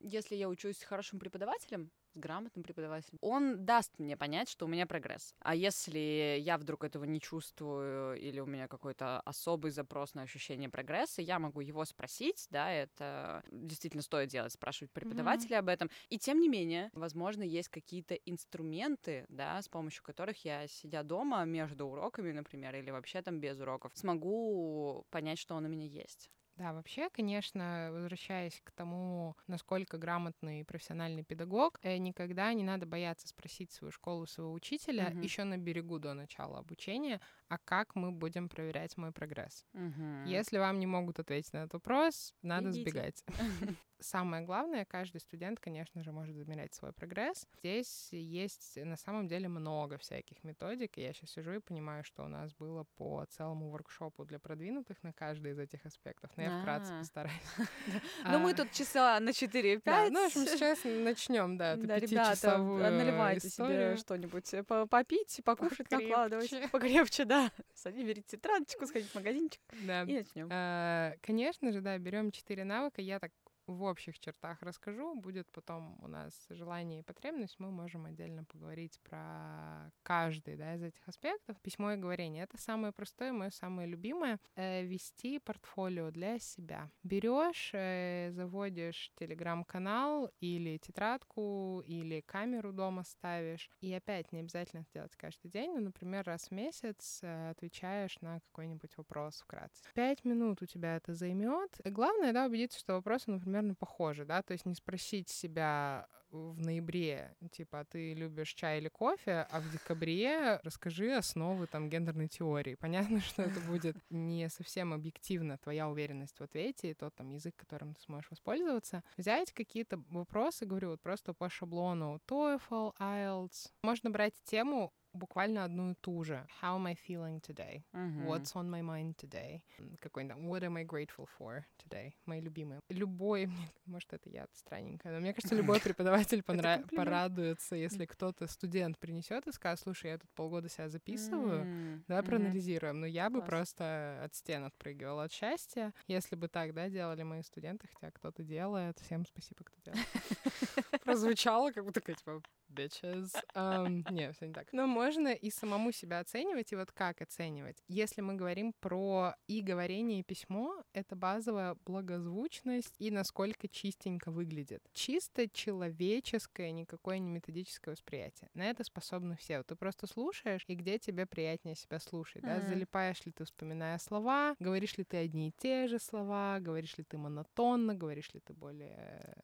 Если 0.00 0.34
я 0.34 0.48
учусь 0.48 0.78
с 0.78 0.82
хорошим 0.82 1.18
преподавателем, 1.18 1.90
с 2.14 2.18
грамотным 2.18 2.64
преподавателем, 2.64 3.18
он 3.20 3.64
даст 3.64 3.98
мне 3.98 4.16
понять, 4.16 4.48
что 4.48 4.64
у 4.64 4.68
меня 4.68 4.86
прогресс. 4.86 5.34
А 5.40 5.54
если 5.54 6.38
я 6.40 6.58
вдруг 6.58 6.84
этого 6.84 7.04
не 7.04 7.20
чувствую 7.20 8.18
или 8.18 8.40
у 8.40 8.46
меня 8.46 8.66
какой-то 8.66 9.20
особый 9.20 9.70
запрос 9.70 10.14
на 10.14 10.22
ощущение 10.22 10.68
прогресса, 10.68 11.22
я 11.22 11.38
могу 11.38 11.60
его 11.60 11.84
спросить, 11.84 12.46
да, 12.50 12.72
это 12.72 13.44
действительно 13.50 14.02
стоит 14.02 14.30
делать, 14.30 14.52
спрашивать 14.52 14.90
преподавателя 14.90 15.56
mm-hmm. 15.56 15.60
об 15.60 15.68
этом. 15.68 15.90
И 16.08 16.18
тем 16.18 16.40
не 16.40 16.48
менее, 16.48 16.90
возможно, 16.94 17.42
есть 17.42 17.68
какие-то 17.68 18.14
инструменты, 18.14 19.26
да, 19.28 19.60
с 19.60 19.68
помощью 19.68 20.02
которых 20.02 20.44
я, 20.44 20.66
сидя 20.66 21.02
дома 21.02 21.44
между 21.44 21.86
уроками, 21.86 22.32
например, 22.32 22.74
или 22.74 22.90
вообще 22.90 23.22
там 23.22 23.38
без 23.38 23.60
уроков, 23.60 23.92
смогу 23.94 25.06
понять, 25.10 25.38
что 25.38 25.54
он 25.54 25.66
у 25.66 25.68
меня 25.68 25.86
есть. 25.86 26.30
Да, 26.60 26.74
вообще, 26.74 27.08
конечно, 27.08 27.88
возвращаясь 27.90 28.60
к 28.62 28.70
тому, 28.72 29.34
насколько 29.46 29.96
грамотный 29.96 30.62
профессиональный 30.62 31.24
педагог, 31.24 31.78
э, 31.80 31.96
никогда 31.96 32.52
не 32.52 32.64
надо 32.64 32.84
бояться 32.84 33.26
спросить 33.28 33.72
свою 33.72 33.92
школу, 33.92 34.26
своего 34.26 34.52
учителя 34.52 35.08
угу. 35.08 35.20
еще 35.20 35.44
на 35.44 35.56
берегу 35.56 35.98
до 35.98 36.12
начала 36.12 36.58
обучения, 36.58 37.22
а 37.48 37.56
как 37.56 37.94
мы 37.94 38.12
будем 38.12 38.50
проверять 38.50 38.98
мой 38.98 39.10
прогресс. 39.10 39.64
Угу. 39.72 40.26
Если 40.26 40.58
вам 40.58 40.78
не 40.80 40.86
могут 40.86 41.18
ответить 41.18 41.54
на 41.54 41.60
этот 41.60 41.72
вопрос, 41.72 42.34
надо 42.42 42.68
Идите. 42.68 42.82
сбегать. 42.82 43.24
Самое 44.00 44.44
главное, 44.44 44.84
каждый 44.84 45.20
студент, 45.20 45.60
конечно 45.60 46.02
же, 46.02 46.12
может 46.12 46.34
замерять 46.34 46.74
свой 46.74 46.92
прогресс. 46.92 47.46
Здесь 47.58 48.08
есть 48.12 48.76
на 48.76 48.96
самом 48.96 49.28
деле 49.28 49.48
много 49.48 49.98
всяких 49.98 50.42
методик, 50.42 50.96
я 50.96 51.12
сейчас 51.12 51.30
сижу 51.30 51.52
и 51.52 51.58
понимаю, 51.60 52.02
что 52.04 52.24
у 52.24 52.28
нас 52.28 52.52
было 52.54 52.84
по 52.96 53.24
целому 53.26 53.70
воркшопу 53.70 54.24
для 54.24 54.38
продвинутых 54.38 55.02
на 55.02 55.12
каждый 55.12 55.52
из 55.52 55.58
этих 55.58 55.84
аспектов. 55.84 56.30
Но 56.36 56.42
я 56.42 56.60
вкратце 56.60 56.98
постараюсь. 56.98 57.40
Ну, 58.24 58.38
мы 58.38 58.54
тут 58.54 58.70
часа 58.72 59.18
на 59.20 59.30
4-5. 59.30 60.10
Ну, 60.10 60.22
в 60.22 60.26
общем, 60.26 60.46
сейчас 60.46 60.80
начнем, 60.84 61.56
да, 61.56 61.74
эту 61.74 61.82
ребята, 61.84 62.58
наливайте 62.58 63.48
себе 63.48 63.96
что-нибудь 63.96 64.52
э, 64.54 64.62
попить, 64.62 65.40
покушать, 65.44 65.90
накладывать. 65.90 66.70
Покрепче, 66.70 67.24
да. 67.24 67.50
Садись, 67.74 68.04
берите 68.04 68.36
тетрадочку, 68.36 68.86
сходить 68.86 69.10
в 69.10 69.14
магазинчик 69.14 69.60
и 69.72 69.84
начнем. 69.84 70.48
А, 70.50 71.14
конечно 71.20 71.72
же, 71.72 71.80
да, 71.80 71.98
берем 71.98 72.30
четыре 72.30 72.64
навыка. 72.64 73.00
Я 73.00 73.18
так 73.18 73.32
в 73.70 73.82
общих 73.82 74.18
чертах 74.18 74.62
расскажу. 74.62 75.14
Будет 75.14 75.50
потом 75.50 75.98
у 76.02 76.08
нас 76.08 76.46
желание 76.50 77.00
и 77.00 77.02
потребность. 77.02 77.58
Мы 77.58 77.70
можем 77.70 78.06
отдельно 78.06 78.44
поговорить 78.44 79.00
про 79.02 79.90
каждый 80.02 80.56
да, 80.56 80.74
из 80.74 80.82
этих 80.82 81.06
аспектов. 81.08 81.60
Письмо 81.60 81.92
и 81.92 81.96
говорение— 81.96 82.44
это 82.44 82.58
самое 82.58 82.92
простое, 82.92 83.32
мое 83.32 83.50
самое 83.50 83.88
любимое. 83.88 84.38
Э, 84.56 84.82
вести 84.84 85.38
портфолио 85.38 86.10
для 86.10 86.38
себя. 86.38 86.90
Берешь, 87.02 87.70
э, 87.72 88.30
заводишь 88.32 89.12
телеграм-канал 89.16 90.30
или 90.40 90.78
тетрадку, 90.78 91.82
или 91.86 92.20
камеру 92.20 92.72
дома 92.72 93.04
ставишь. 93.04 93.70
И 93.80 93.92
опять 93.92 94.32
не 94.32 94.40
обязательно 94.40 94.80
это 94.80 94.92
делать 94.92 95.16
каждый 95.16 95.50
день, 95.50 95.74
но, 95.74 95.80
например, 95.80 96.24
раз 96.24 96.48
в 96.48 96.50
месяц 96.50 97.20
э, 97.22 97.50
отвечаешь 97.50 98.20
на 98.20 98.40
какой-нибудь 98.40 98.96
вопрос 98.96 99.40
вкратце. 99.40 99.84
Пять 99.94 100.24
минут 100.24 100.62
у 100.62 100.66
тебя 100.66 100.96
это 100.96 101.14
займет. 101.14 101.80
Главное, 101.84 102.32
да, 102.32 102.46
убедиться, 102.46 102.78
что 102.78 102.94
вопросы, 102.94 103.30
например, 103.30 103.59
примерно 103.60 103.74
похожи, 103.74 104.24
да, 104.24 104.42
то 104.42 104.52
есть 104.52 104.66
не 104.66 104.74
спросить 104.74 105.28
себя 105.28 106.06
в 106.30 106.60
ноябре, 106.60 107.36
типа, 107.50 107.80
«А 107.80 107.84
ты 107.84 108.14
любишь 108.14 108.54
чай 108.54 108.78
или 108.78 108.88
кофе, 108.88 109.46
а 109.50 109.60
в 109.60 109.70
декабре 109.70 110.60
расскажи 110.62 111.12
основы 111.12 111.66
там 111.66 111.90
гендерной 111.90 112.28
теории. 112.28 112.76
Понятно, 112.76 113.20
что 113.20 113.42
это 113.42 113.60
будет 113.60 113.96
не 114.10 114.48
совсем 114.48 114.92
объективно 114.92 115.58
твоя 115.58 115.88
уверенность 115.88 116.38
в 116.38 116.42
ответе 116.42 116.90
и 116.90 116.94
тот 116.94 117.14
там 117.16 117.30
язык, 117.30 117.56
которым 117.56 117.94
ты 117.94 118.00
сможешь 118.02 118.30
воспользоваться. 118.30 119.02
Взять 119.16 119.52
какие-то 119.52 120.02
вопросы, 120.08 120.66
говорю, 120.66 120.90
вот 120.90 121.00
просто 121.00 121.34
по 121.34 121.50
шаблону 121.50 122.20
TOEFL, 122.28 122.94
IELTS. 122.98 123.72
Можно 123.82 124.10
брать 124.10 124.34
тему 124.44 124.92
буквально 125.12 125.64
одну 125.64 125.92
и 125.92 125.94
ту 125.94 126.22
же. 126.24 126.46
How 126.62 126.76
am 126.76 126.86
I 126.86 126.94
feeling 126.94 127.40
today? 127.40 127.84
Uh-huh. 127.92 128.26
What's 128.26 128.54
on 128.54 128.68
my 128.70 128.82
mind 128.82 129.16
today? 129.16 129.62
Какой-то 130.00 130.34
What 130.34 130.62
am 130.62 130.76
I 130.76 130.84
grateful 130.84 131.28
for 131.38 131.64
today? 131.78 132.14
Мои 132.26 132.40
любимые. 132.40 132.80
Любой, 132.88 133.48
может, 133.86 134.12
это 134.12 134.28
я 134.30 134.46
странненькая, 134.52 135.12
но 135.12 135.20
мне 135.20 135.32
кажется, 135.32 135.54
любой 135.54 135.80
преподаватель 135.80 136.40
понра- 136.46 136.86
порадуется, 136.94 137.76
если 137.76 138.06
кто-то, 138.06 138.46
студент, 138.46 138.98
принесет 138.98 139.46
и 139.46 139.52
скажет, 139.52 139.80
слушай, 139.84 140.10
я 140.10 140.18
тут 140.18 140.30
полгода 140.30 140.68
себя 140.68 140.88
записываю, 140.88 141.64
mm-hmm. 141.64 142.04
давай 142.08 142.22
проанализируем. 142.22 143.00
Но 143.00 143.06
я 143.06 143.30
бы 143.30 143.42
просто 143.42 144.20
от 144.22 144.34
стен 144.34 144.64
отпрыгивала 144.64 145.24
от 145.24 145.32
счастья, 145.32 145.92
если 146.06 146.36
бы 146.36 146.48
так, 146.48 146.74
да, 146.74 146.88
делали 146.88 147.22
мои 147.22 147.42
студенты, 147.42 147.88
хотя 147.92 148.10
кто-то 148.10 148.42
делает. 148.42 148.98
Всем 149.00 149.24
спасибо, 149.26 149.64
кто 149.64 149.80
делает. 149.82 150.06
прозвучало, 151.04 151.72
как 151.72 151.84
будто 151.84 152.00
такая, 152.00 152.16
типа, 152.16 152.42
bitches. 152.70 153.32
Um, 153.54 154.04
не, 154.10 154.32
все 154.32 154.46
не 154.46 154.52
так. 154.52 154.72
Но 154.72 154.86
можно 154.86 155.28
и 155.28 155.50
самому 155.50 155.92
себя 155.92 156.20
оценивать, 156.20 156.72
и 156.72 156.76
вот 156.76 156.92
как 156.92 157.20
оценивать. 157.20 157.82
Если 157.88 158.20
мы 158.20 158.34
говорим 158.34 158.72
про 158.80 159.34
и 159.46 159.60
говорение, 159.60 160.20
и 160.20 160.22
письмо, 160.22 160.82
это 160.92 161.16
базовая 161.16 161.76
благозвучность 161.84 162.94
и 162.98 163.10
насколько 163.10 163.68
чистенько 163.68 164.30
выглядит. 164.30 164.82
Чисто 164.92 165.48
человеческое, 165.48 166.70
никакое 166.72 167.18
не 167.18 167.30
методическое 167.30 167.94
восприятие. 167.94 168.50
На 168.54 168.70
это 168.70 168.84
способны 168.84 169.36
все. 169.36 169.58
Вот 169.58 169.66
ты 169.66 169.76
просто 169.76 170.06
слушаешь, 170.06 170.64
и 170.66 170.74
где 170.74 170.98
тебе 170.98 171.26
приятнее 171.26 171.74
себя 171.74 171.98
слушать, 171.98 172.42
да? 172.42 172.60
Залипаешь 172.60 173.24
ли 173.24 173.32
ты, 173.32 173.44
вспоминая 173.44 173.98
слова, 173.98 174.54
говоришь 174.58 174.96
ли 174.96 175.04
ты 175.04 175.18
одни 175.18 175.48
и 175.48 175.54
те 175.56 175.88
же 175.88 175.98
слова, 175.98 176.58
говоришь 176.60 176.96
ли 176.98 177.04
ты 177.04 177.18
монотонно, 177.18 177.94
говоришь 177.94 178.32
ли 178.32 178.40
ты 178.40 178.52
более 178.52 179.34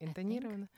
интонировано. 0.00 0.68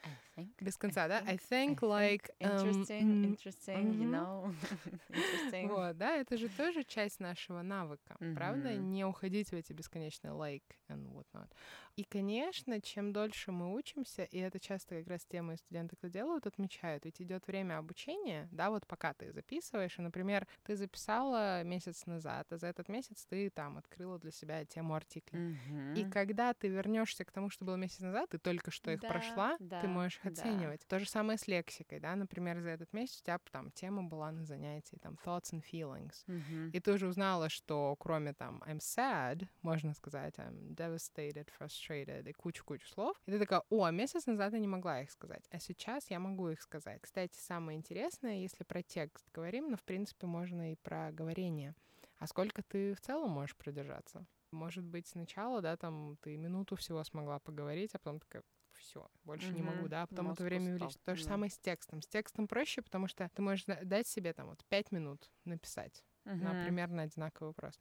Без 0.61 0.77
конца, 0.77 1.09
да? 1.09 1.23
I 1.27 1.37
think 1.37 1.81
like... 1.81 2.31
Interesting, 2.41 3.25
interesting, 3.25 3.95
you 3.95 4.09
know. 4.09 4.55
interesting. 5.09 5.69
Вот, 5.69 5.97
да, 5.97 6.17
это 6.17 6.37
же 6.37 6.49
тоже 6.49 6.85
часть 6.85 7.21
нашего 7.21 7.63
навыка, 7.63 8.17
правда? 8.35 8.75
Не 8.75 9.05
уходить 9.05 9.51
в 9.51 9.55
эти 9.55 9.73
бесконечные 9.73 10.33
like 10.33 10.63
and 10.89 11.07
whatnot. 11.13 11.51
И, 11.97 12.05
конечно, 12.05 12.79
чем 12.83 13.13
дольше 13.13 13.53
мы 13.53 13.73
учимся, 13.75 14.25
и 14.25 14.39
это 14.39 14.61
часто 14.61 14.97
как 14.99 15.09
раз 15.09 15.25
темы 15.25 15.57
студенты, 15.57 15.97
кто 15.97 16.09
делают, 16.09 16.47
отмечают, 16.47 17.07
ведь 17.07 17.23
идет 17.23 17.47
время 17.47 17.79
обучения, 17.79 18.49
да, 18.53 18.69
вот 18.69 18.87
пока 18.87 19.15
ты 19.15 19.33
записываешь, 19.33 19.99
и, 19.99 20.03
например, 20.03 20.47
ты 20.65 20.77
записала 20.77 21.63
месяц 21.63 22.05
назад, 22.05 22.53
а 22.53 22.59
за 22.59 22.67
этот 22.67 22.91
месяц 22.91 23.25
ты 23.25 23.49
там 23.49 23.79
открыла 23.79 24.19
для 24.19 24.31
себя 24.31 24.67
тему 24.67 24.95
артикля. 24.95 25.57
И 25.95 26.05
когда 26.11 26.53
ты 26.53 26.69
вернешься 26.69 27.25
к 27.25 27.33
тому, 27.33 27.49
что 27.49 27.65
было 27.65 27.77
месяц 27.77 28.01
назад, 28.01 28.29
ты 28.29 28.39
только 28.39 28.71
что 28.71 28.91
их 28.91 29.01
Да, 29.07 29.13
прошла, 29.13 29.57
да, 29.61 29.81
ты 29.81 29.89
можешь 29.89 30.21
да. 30.23 30.31
оценивать. 30.31 30.87
То 30.87 30.99
же 30.99 31.09
самое 31.09 31.39
с 31.39 31.47
лексикой, 31.47 32.01
да, 32.01 32.15
например, 32.17 32.61
за 32.61 32.71
этот 32.71 32.93
месяц 32.93 33.21
у 33.21 33.25
тебя 33.25 33.39
там 33.51 33.71
тема 33.71 34.03
была 34.03 34.31
на 34.33 34.45
занятии, 34.45 34.97
там 35.01 35.19
thoughts 35.25 35.53
and 35.53 35.63
feelings. 35.71 36.25
Мгм. 36.27 36.71
И 36.71 36.81
ты 36.81 36.93
уже 36.93 37.07
узнала, 37.07 37.49
что 37.49 37.97
кроме 37.99 38.33
там 38.33 38.63
I'm 38.67 38.79
sad, 38.79 39.47
можно 39.63 39.95
сказать 39.95 40.35
I'm 40.39 40.75
devastated, 40.75 41.49
frustrated 41.59 42.29
и 42.29 42.33
кучу-кучу 42.33 42.87
слов. 42.89 43.17
И 43.27 43.31
ты 43.31 43.39
такая, 43.39 43.63
о, 43.71 43.85
а 43.85 43.91
месяц 43.91 44.27
назад 44.27 44.53
я 44.53 44.59
не 44.59 44.69
могла 44.69 45.03
их 45.03 45.11
сказать, 45.11 45.47
а 45.51 45.59
сейчас 45.59 46.11
я 46.11 46.19
могу 46.19 46.49
их 46.49 46.61
сказать. 46.61 47.01
Кстати, 47.01 47.37
самое 47.39 47.79
интересное, 47.79 48.37
если 48.37 48.65
про 48.65 48.83
текст 48.83 49.27
говорим, 49.33 49.71
но 49.71 49.77
в 49.77 49.83
принципе 49.83 50.27
можно 50.27 50.73
и 50.73 50.77
про 50.77 51.13
говорение. 51.13 51.75
А 52.19 52.27
сколько 52.27 52.63
ты 52.63 52.95
в 52.95 53.01
целом 53.01 53.31
можешь 53.31 53.57
продержаться? 53.57 54.27
Может 54.51 54.85
быть, 54.85 55.07
сначала, 55.07 55.61
да, 55.61 55.77
там 55.77 56.17
ты 56.23 56.37
минуту 56.37 56.77
всего 56.77 57.05
смогла 57.05 57.39
поговорить, 57.39 57.95
а 57.95 57.99
потом 57.99 58.21
такая, 58.21 58.43
все, 58.87 59.11
больше 59.25 59.53
не 59.53 59.63
могу, 59.63 59.89
да, 59.89 60.07
потом 60.07 60.27
Мозг 60.27 60.41
это 60.41 60.45
время 60.45 60.75
увеличить. 60.75 61.03
То 61.03 61.15
же 61.17 61.25
да. 61.25 61.31
самое 61.31 61.51
с 61.51 61.59
текстом. 61.59 62.01
С 62.03 62.07
текстом 62.07 62.47
проще, 62.49 62.83
потому 62.83 63.09
что 63.09 63.29
ты 63.35 63.43
можешь 63.43 63.65
да- 63.67 63.81
дать 63.83 64.07
себе 64.07 64.33
там 64.33 64.49
вот 64.49 64.65
пять 64.69 64.93
минут 64.93 65.31
написать 65.45 66.05
на 66.25 66.53
Мгм. 66.53 66.65
примерно 66.65 67.03
одинаковый 67.03 67.51
вопрос. 67.51 67.79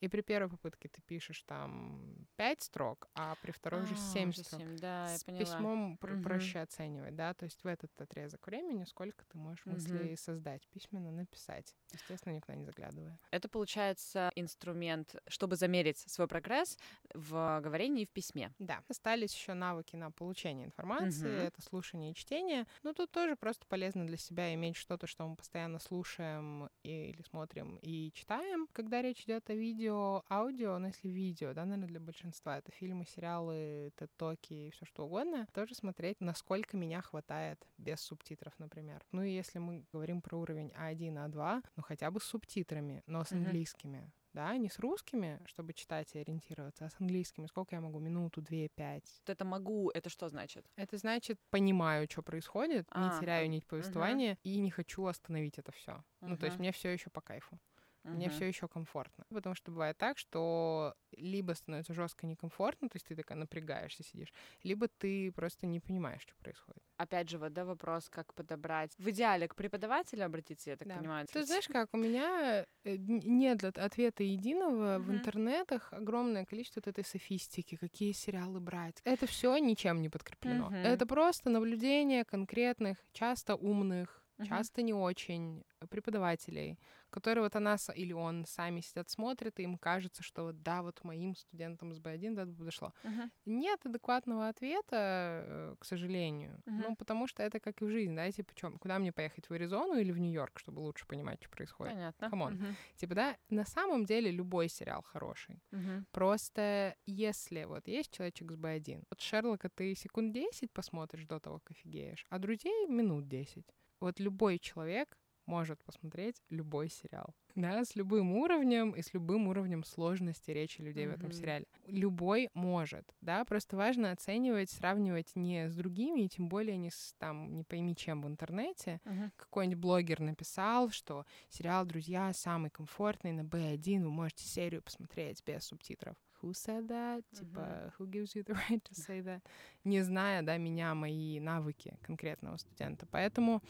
И 0.00 0.08
при 0.08 0.20
первой 0.20 0.48
попытке 0.50 0.88
ты 0.88 1.02
пишешь 1.02 1.42
там 1.42 2.26
пять 2.36 2.62
строк, 2.62 3.08
а 3.14 3.34
при 3.36 3.50
второй 3.50 3.82
уже 3.82 3.94
А, 3.94 3.96
семь 3.96 4.28
уже 4.28 4.42
строк. 4.44 4.60
семь, 4.60 4.78
Да, 4.78 5.12
я 5.12 5.18
С 5.18 5.24
поняла. 5.24 5.58
письмом 5.58 5.98
Мгм. 6.00 6.18
проще 6.20 6.60
оценивать, 6.60 7.16
да, 7.16 7.34
то 7.34 7.44
есть 7.44 7.62
в 7.64 7.66
этот 7.66 7.90
отрезок 8.00 8.46
времени 8.46 8.84
сколько 8.84 9.24
ты 9.26 9.38
можешь 9.38 9.66
мыслей 9.66 10.16
создать, 10.16 10.66
письменно 10.68 11.10
написать, 11.10 11.74
естественно, 11.92 12.34
никуда 12.34 12.54
не 12.54 12.64
заглядывая. 12.64 13.18
Это 13.30 13.48
получается 13.48 14.30
инструмент, 14.36 15.16
чтобы 15.28 15.56
замерить 15.56 15.98
свой 15.98 16.28
прогресс 16.28 16.78
в 17.14 17.60
говорении 17.62 18.02
и 18.02 18.06
в 18.06 18.10
письме. 18.10 18.52
Да. 18.58 18.82
Остались 18.88 19.34
еще 19.34 19.54
навыки 19.54 19.96
на 19.96 20.10
получение 20.10 20.66
информации, 20.66 21.30
Мгм. 21.30 21.46
это 21.46 21.60
слушание 21.62 22.12
и 22.12 22.14
чтение. 22.14 22.66
Но 22.82 22.92
тут 22.92 23.10
тоже 23.10 23.36
просто 23.36 23.66
полезно 23.66 24.06
для 24.06 24.16
себя 24.16 24.52
иметь 24.54 24.76
что-то, 24.76 25.06
что 25.06 25.26
мы 25.26 25.36
постоянно 25.36 25.78
слушаем 25.78 26.68
или 26.82 27.22
смотрим 27.22 27.78
и 27.82 28.12
читаем. 28.12 28.66
Когда 28.72 29.02
речь 29.02 29.22
идет 29.24 29.48
о 29.50 29.54
видео, 29.54 29.87
аудио, 29.88 30.78
ну 30.78 30.86
если 30.86 31.08
видео, 31.08 31.52
да, 31.54 31.64
наверное, 31.64 31.88
для 31.88 32.00
большинства 32.00 32.58
это 32.58 32.72
фильмы, 32.72 33.04
сериалы, 33.06 33.92
тед-токи 33.96 34.52
и 34.52 34.70
все 34.70 34.84
что 34.86 35.06
угодно, 35.06 35.46
тоже 35.52 35.74
смотреть, 35.74 36.20
насколько 36.20 36.76
меня 36.76 37.02
хватает 37.02 37.66
без 37.78 38.00
субтитров, 38.00 38.52
например. 38.58 39.04
Ну 39.12 39.22
и 39.22 39.30
если 39.30 39.58
мы 39.58 39.84
говорим 39.92 40.20
про 40.20 40.36
уровень 40.38 40.72
А1, 40.78 41.30
А2, 41.30 41.64
ну 41.76 41.82
хотя 41.82 42.10
бы 42.10 42.20
с 42.20 42.24
субтитрами, 42.24 43.02
но 43.06 43.24
с 43.24 43.32
английскими 43.32 44.10
да, 44.38 44.56
не 44.56 44.68
с 44.68 44.78
русскими, 44.78 45.40
чтобы 45.46 45.72
читать 45.72 46.14
и 46.14 46.20
ориентироваться, 46.20 46.86
а 46.86 46.90
с 46.90 47.00
английскими. 47.00 47.46
Сколько 47.46 47.74
я 47.74 47.80
могу? 47.80 47.98
Минуту, 47.98 48.40
две, 48.40 48.68
пять. 48.68 49.20
Вот 49.20 49.30
это 49.30 49.44
могу, 49.44 49.90
это 49.90 50.10
что 50.10 50.28
значит? 50.28 50.64
Это 50.76 50.96
значит, 50.96 51.40
понимаю, 51.50 52.06
что 52.08 52.22
происходит, 52.22 52.86
А, 52.90 53.04
не 53.04 53.20
теряю 53.20 53.46
а, 53.46 53.48
нить 53.48 53.66
повествования 53.66 54.38
и 54.44 54.60
не 54.60 54.70
хочу 54.70 55.06
остановить 55.06 55.58
это 55.58 55.72
все. 55.72 56.04
Ну, 56.20 56.36
то 56.36 56.46
есть 56.46 56.58
мне 56.58 56.70
все 56.70 56.90
еще 56.90 57.10
по 57.10 57.20
кайфу. 57.20 57.58
Мне 58.04 58.26
Мгм. 58.28 58.30
все 58.36 58.46
еще 58.46 58.68
комфортно. 58.68 59.24
Потому 59.28 59.54
что 59.54 59.70
бывает 59.70 59.98
так, 59.98 60.18
что 60.18 60.94
либо 61.16 61.52
становится 61.52 61.92
жестко 61.94 62.26
некомфортно, 62.26 62.88
то 62.88 62.96
есть 62.96 63.06
ты 63.06 63.14
такая 63.16 63.36
напрягаешься, 63.36 64.02
сидишь, 64.02 64.32
либо 64.62 64.88
ты 64.88 65.30
просто 65.32 65.66
не 65.66 65.80
понимаешь, 65.80 66.22
что 66.22 66.34
происходит. 66.36 66.82
Опять 66.96 67.28
же, 67.28 67.38
вот, 67.38 67.52
да, 67.52 67.64
вопрос, 67.64 68.08
как 68.08 68.32
подобрать. 68.34 68.92
В 68.98 69.08
идеале 69.10 69.46
к 69.48 69.54
преподавателю 69.54 70.24
обратиться, 70.24 70.70
я 70.70 70.76
так 70.76 70.88
Да. 70.88 70.96
понимаю. 70.98 71.26
Ты 71.30 71.44
знаешь 71.44 71.68
как, 71.68 71.88
у 71.92 71.96
меня 71.98 72.64
э, 72.84 72.96
нет 72.96 73.64
от- 73.64 73.78
ответа 73.78 74.22
единого. 74.22 74.98
В 74.98 75.08
Мгм. 75.08 75.16
интернетах 75.16 75.92
огромное 75.92 76.44
количество 76.46 76.80
вот 76.84 76.88
этой 76.88 77.04
софистики, 77.04 77.76
какие 77.76 78.12
сериалы 78.12 78.60
брать. 78.60 79.00
Это 79.04 79.26
все 79.26 79.56
ничем 79.58 80.00
не 80.00 80.08
подкреплено. 80.08 80.66
Мгм. 80.66 80.76
Это 80.76 81.04
просто 81.06 81.50
наблюдение 81.50 82.24
конкретных, 82.24 82.96
часто 83.12 83.54
умных, 83.56 84.22
Мгм. 84.38 84.46
часто 84.48 84.82
не 84.82 84.94
очень 84.94 85.64
преподавателей, 85.90 86.78
которые 87.10 87.44
вот 87.44 87.56
она 87.56 87.76
или 87.94 88.12
он 88.12 88.44
сами 88.46 88.80
сидят, 88.80 89.08
смотрят, 89.10 89.58
и 89.60 89.62
им 89.64 89.78
кажется, 89.78 90.22
что 90.22 90.44
вот 90.44 90.62
да, 90.62 90.82
вот 90.82 91.02
моим 91.04 91.34
студентам 91.34 91.92
с 91.94 91.98
B1 92.00 92.34
да, 92.34 92.44
подошло. 92.46 92.92
Мгм. 93.04 93.30
Нет 93.46 93.84
адекватного 93.86 94.48
ответа, 94.48 95.42
э, 95.46 95.76
к 95.78 95.84
сожалению. 95.84 96.62
Мгм. 96.66 96.82
Ну, 96.82 96.96
потому 96.96 97.26
что 97.26 97.42
это 97.42 97.60
как 97.60 97.80
и 97.82 97.84
в 97.84 97.90
жизни, 97.90 98.14
да, 98.16 98.30
типа, 98.30 98.52
чё, 98.54 98.72
куда 98.78 98.98
мне 98.98 99.12
поехать, 99.12 99.48
в 99.48 99.52
Аризону 99.52 99.96
или 99.98 100.12
в 100.12 100.18
Нью-Йорк, 100.18 100.58
чтобы 100.58 100.80
лучше 100.80 101.06
понимать, 101.06 101.40
что 101.40 101.50
происходит? 101.50 101.94
Понятно. 101.94 102.30
Come 102.30 102.44
on. 102.44 102.54
Мгм. 102.54 102.76
Типа, 102.96 103.14
да, 103.14 103.36
на 103.48 103.64
самом 103.64 104.04
деле 104.04 104.30
любой 104.30 104.68
сериал 104.68 105.02
хороший. 105.02 105.62
Мгм. 105.72 106.06
Просто 106.12 106.94
если 107.06 107.64
вот 107.64 107.86
есть 107.88 108.10
человечек 108.12 108.50
с 108.52 108.56
B1, 108.56 109.04
вот 109.10 109.20
Шерлока 109.20 109.68
ты 109.68 109.94
секунд 109.94 110.32
10 110.32 110.72
посмотришь 110.72 111.26
до 111.26 111.40
того, 111.40 111.60
как 111.60 111.72
офигеешь, 111.72 112.26
а 112.30 112.38
друзей 112.38 112.86
минут 112.88 113.28
10. 113.28 113.66
Вот 114.00 114.20
любой 114.20 114.58
человек 114.58 115.16
может 115.48 115.82
посмотреть 115.82 116.42
любой 116.50 116.88
сериал. 116.88 117.34
Да, 117.54 117.84
с 117.84 117.96
любым 117.96 118.32
уровнем 118.32 118.92
и 118.92 119.02
с 119.02 119.12
любым 119.14 119.48
уровнем 119.48 119.82
сложности 119.82 120.52
речи 120.52 120.80
людей 120.80 121.08
в 121.08 121.10
этом 121.10 121.32
сериале. 121.32 121.66
Любой 121.86 122.50
может, 122.54 123.04
да, 123.20 123.44
просто 123.44 123.76
важно 123.76 124.12
оценивать, 124.12 124.70
сравнивать 124.70 125.34
не 125.34 125.68
с 125.68 125.74
другими, 125.74 126.20
и 126.20 126.28
тем 126.28 126.48
более 126.48 126.76
не 126.76 126.90
с 126.90 127.14
там, 127.18 127.56
не 127.56 127.64
пойми 127.64 127.96
чем 127.96 128.22
в 128.22 128.28
интернете. 128.28 129.00
Мгм. 129.04 129.32
Какой-нибудь 129.36 129.80
блогер 129.80 130.20
написал, 130.20 130.90
что 130.90 131.24
сериал 131.48 131.84
«Друзья» 131.84 132.32
самый 132.32 132.70
комфортный 132.70 133.32
на 133.32 133.40
B1, 133.40 134.04
вы 134.04 134.10
можете 134.10 134.44
серию 134.44 134.82
посмотреть 134.82 135.42
без 135.44 135.64
субтитров. 135.64 136.16
Who 136.42 136.52
said 136.52 136.86
that? 136.86 137.24
Типа, 137.32 137.92
who 137.98 138.06
gives 138.08 138.34
you 138.34 138.44
the 138.44 138.54
right 138.54 138.82
to 138.82 138.94
say 138.94 139.20
that? 139.24 139.42
Не 139.84 140.02
зная, 140.02 140.42
да, 140.42 140.56
меня, 140.56 140.94
мои 140.94 141.40
навыки 141.40 141.96
конкретного 142.02 142.56
студента. 142.58 143.06
Поэтому 143.10 143.62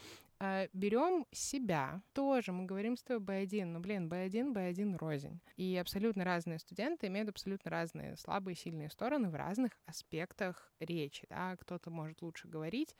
берем 0.73 1.25
себя. 1.31 2.01
Тоже 2.13 2.51
мы 2.51 2.65
говорим 2.65 2.97
с 2.97 3.03
тобой 3.03 3.43
B1, 3.43 3.65
но, 3.65 3.79
блин, 3.79 4.07
B1, 4.07 4.53
B1 4.53 4.97
рознь. 4.97 5.39
И 5.57 5.77
абсолютно 5.77 6.23
разные 6.23 6.59
студенты 6.59 7.07
имеют 7.07 7.29
абсолютно 7.29 7.71
разные 7.71 8.15
слабые 8.17 8.55
и 8.55 8.57
сильные 8.57 8.89
стороны 8.89 9.29
в 9.29 9.35
разных 9.35 9.71
аспектах 9.85 10.71
речи, 10.79 11.25
да. 11.29 11.55
Кто-то 11.57 11.89
может 11.91 12.21
лучше 12.21 12.47
говорить, 12.47 12.95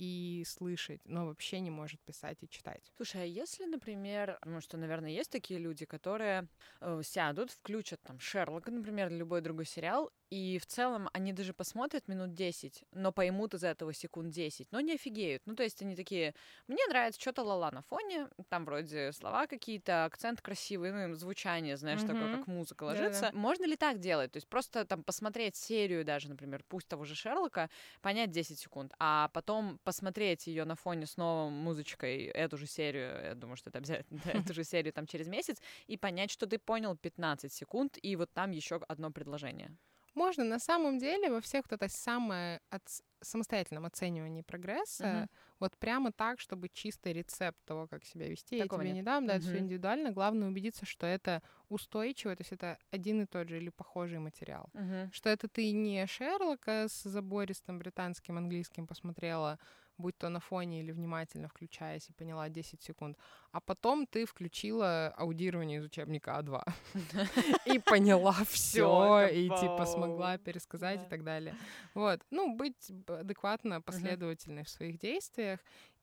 и 0.00 0.44
слышать, 0.46 1.02
но 1.04 1.26
вообще 1.26 1.60
не 1.60 1.70
может 1.70 2.00
писать 2.00 2.38
и 2.40 2.48
читать. 2.48 2.90
Слушай, 2.96 3.22
а 3.22 3.26
если, 3.26 3.66
например, 3.66 4.38
ну 4.46 4.62
что, 4.62 4.78
наверное, 4.78 5.10
есть 5.10 5.30
такие 5.30 5.60
люди, 5.60 5.84
которые 5.84 6.48
э, 6.80 7.02
сядут, 7.04 7.50
включат 7.50 8.00
там 8.00 8.18
Шерлока, 8.18 8.70
например, 8.70 9.10
любой 9.10 9.42
другой 9.42 9.66
сериал, 9.66 10.10
и 10.30 10.58
в 10.58 10.66
целом 10.66 11.08
они 11.12 11.32
даже 11.32 11.52
посмотрят 11.52 12.08
минут 12.08 12.34
10, 12.34 12.84
но 12.92 13.12
поймут 13.12 13.54
из 13.54 13.64
этого 13.64 13.92
секунд 13.92 14.30
10, 14.32 14.70
но 14.72 14.80
не 14.80 14.94
офигеют. 14.94 15.42
Ну, 15.46 15.54
то 15.56 15.62
есть 15.62 15.82
они 15.82 15.96
такие, 15.96 16.34
мне 16.68 16.86
нравится 16.88 17.20
что-то 17.20 17.42
лала 17.42 17.70
на 17.72 17.82
фоне, 17.82 18.28
там 18.48 18.64
вроде 18.64 19.12
слова 19.12 19.46
какие-то, 19.46 20.04
акцент 20.04 20.40
красивый, 20.40 20.92
ну, 20.92 21.14
звучание, 21.14 21.76
знаешь, 21.76 22.02
такое, 22.04 22.28
Мгм. 22.28 22.30
как 22.30 22.46
музыка 22.46 22.84
ложится. 22.84 23.30
Можно 23.32 23.64
ли 23.66 23.76
так 23.76 23.98
делать? 23.98 24.32
То 24.32 24.36
есть 24.36 24.48
просто 24.48 24.84
там 24.84 25.02
посмотреть 25.02 25.56
серию 25.56 26.04
даже, 26.04 26.28
например, 26.28 26.62
пусть 26.68 26.86
того 26.88 27.04
же 27.04 27.14
Шерлока, 27.14 27.68
понять 28.00 28.30
10 28.30 28.58
секунд, 28.58 28.92
а 28.98 29.28
потом 29.34 29.78
посмотреть 29.84 30.46
ее 30.46 30.64
на 30.64 30.76
фоне 30.76 31.06
с 31.06 31.16
новой 31.16 31.50
музычкой, 31.50 32.24
эту 32.26 32.56
же 32.56 32.66
серию, 32.66 33.20
я 33.24 33.34
думаю, 33.34 33.56
что 33.56 33.70
это 33.70 33.78
обязательно, 33.78 34.20
да, 34.24 34.30
эту 34.32 34.54
же 34.54 34.64
серию 34.64 34.92
там 34.92 35.06
через 35.06 35.26
месяц, 35.28 35.60
и 35.86 35.96
понять, 35.96 36.30
что 36.30 36.46
ты 36.46 36.58
понял 36.58 36.96
15 36.96 37.52
секунд, 37.52 37.98
и 38.00 38.16
вот 38.16 38.32
там 38.32 38.50
еще 38.52 38.76
одно 38.88 39.10
предложение. 39.10 39.76
Можно, 40.14 40.44
на 40.44 40.58
самом 40.58 40.98
деле, 40.98 41.30
во 41.30 41.40
всех 41.40 41.64
вот 41.70 41.72
это 41.80 41.88
самое 41.88 42.60
от- 42.70 43.02
самостоятельном 43.22 43.84
оценивании 43.86 44.42
прогресса, 44.42 45.26
Мгм. 45.26 45.28
вот 45.60 45.76
прямо 45.78 46.10
так, 46.12 46.40
чтобы 46.40 46.68
чистый 46.68 47.12
рецепт 47.12 47.58
того, 47.64 47.86
как 47.86 48.04
себя 48.04 48.28
вести, 48.28 48.56
Такого 48.56 48.62
я 48.62 48.68
тебе 48.68 48.88
нет. 48.88 48.96
не 48.96 49.02
дам, 49.02 49.26
да, 49.26 49.36
это 49.36 49.44
все 49.46 49.58
индивидуально. 49.58 50.10
Главное 50.12 50.48
убедиться, 50.48 50.84
что 50.86 51.06
это 51.06 51.42
устойчиво, 51.68 52.34
то 52.36 52.40
есть 52.42 52.52
это 52.52 52.78
один 52.90 53.22
и 53.22 53.26
тот 53.26 53.48
же 53.48 53.58
или 53.58 53.70
похожий 53.70 54.18
материал. 54.18 54.72
Мгм. 54.74 55.10
Что 55.10 55.28
это 55.30 55.48
ты 55.48 55.72
не 55.72 56.06
Шерлока 56.06 56.86
с 56.88 57.02
забористым 57.02 57.78
британским 57.78 58.36
английским 58.38 58.86
посмотрела, 58.86 59.58
будь 60.00 60.18
то 60.18 60.28
на 60.28 60.40
фоне 60.40 60.80
или 60.80 60.92
внимательно 60.92 61.48
включаясь 61.48 62.08
и 62.08 62.12
поняла 62.12 62.48
10 62.48 62.82
секунд, 62.82 63.16
а 63.52 63.60
потом 63.60 64.06
ты 64.06 64.24
включила 64.24 65.08
аудирование 65.16 65.78
из 65.78 65.84
учебника 65.84 66.38
А2 66.38 66.62
и 67.74 67.78
поняла 67.78 68.32
все 68.48 69.28
и 69.28 69.48
типа 69.48 69.86
смогла 69.86 70.38
пересказать 70.38 71.06
и 71.06 71.08
так 71.08 71.24
далее. 71.24 71.54
Вот, 71.94 72.20
ну 72.30 72.56
быть 72.56 72.90
адекватно 73.06 73.80
последовательной 73.80 74.64
в 74.64 74.68
своих 74.68 74.98
действиях. 74.98 75.60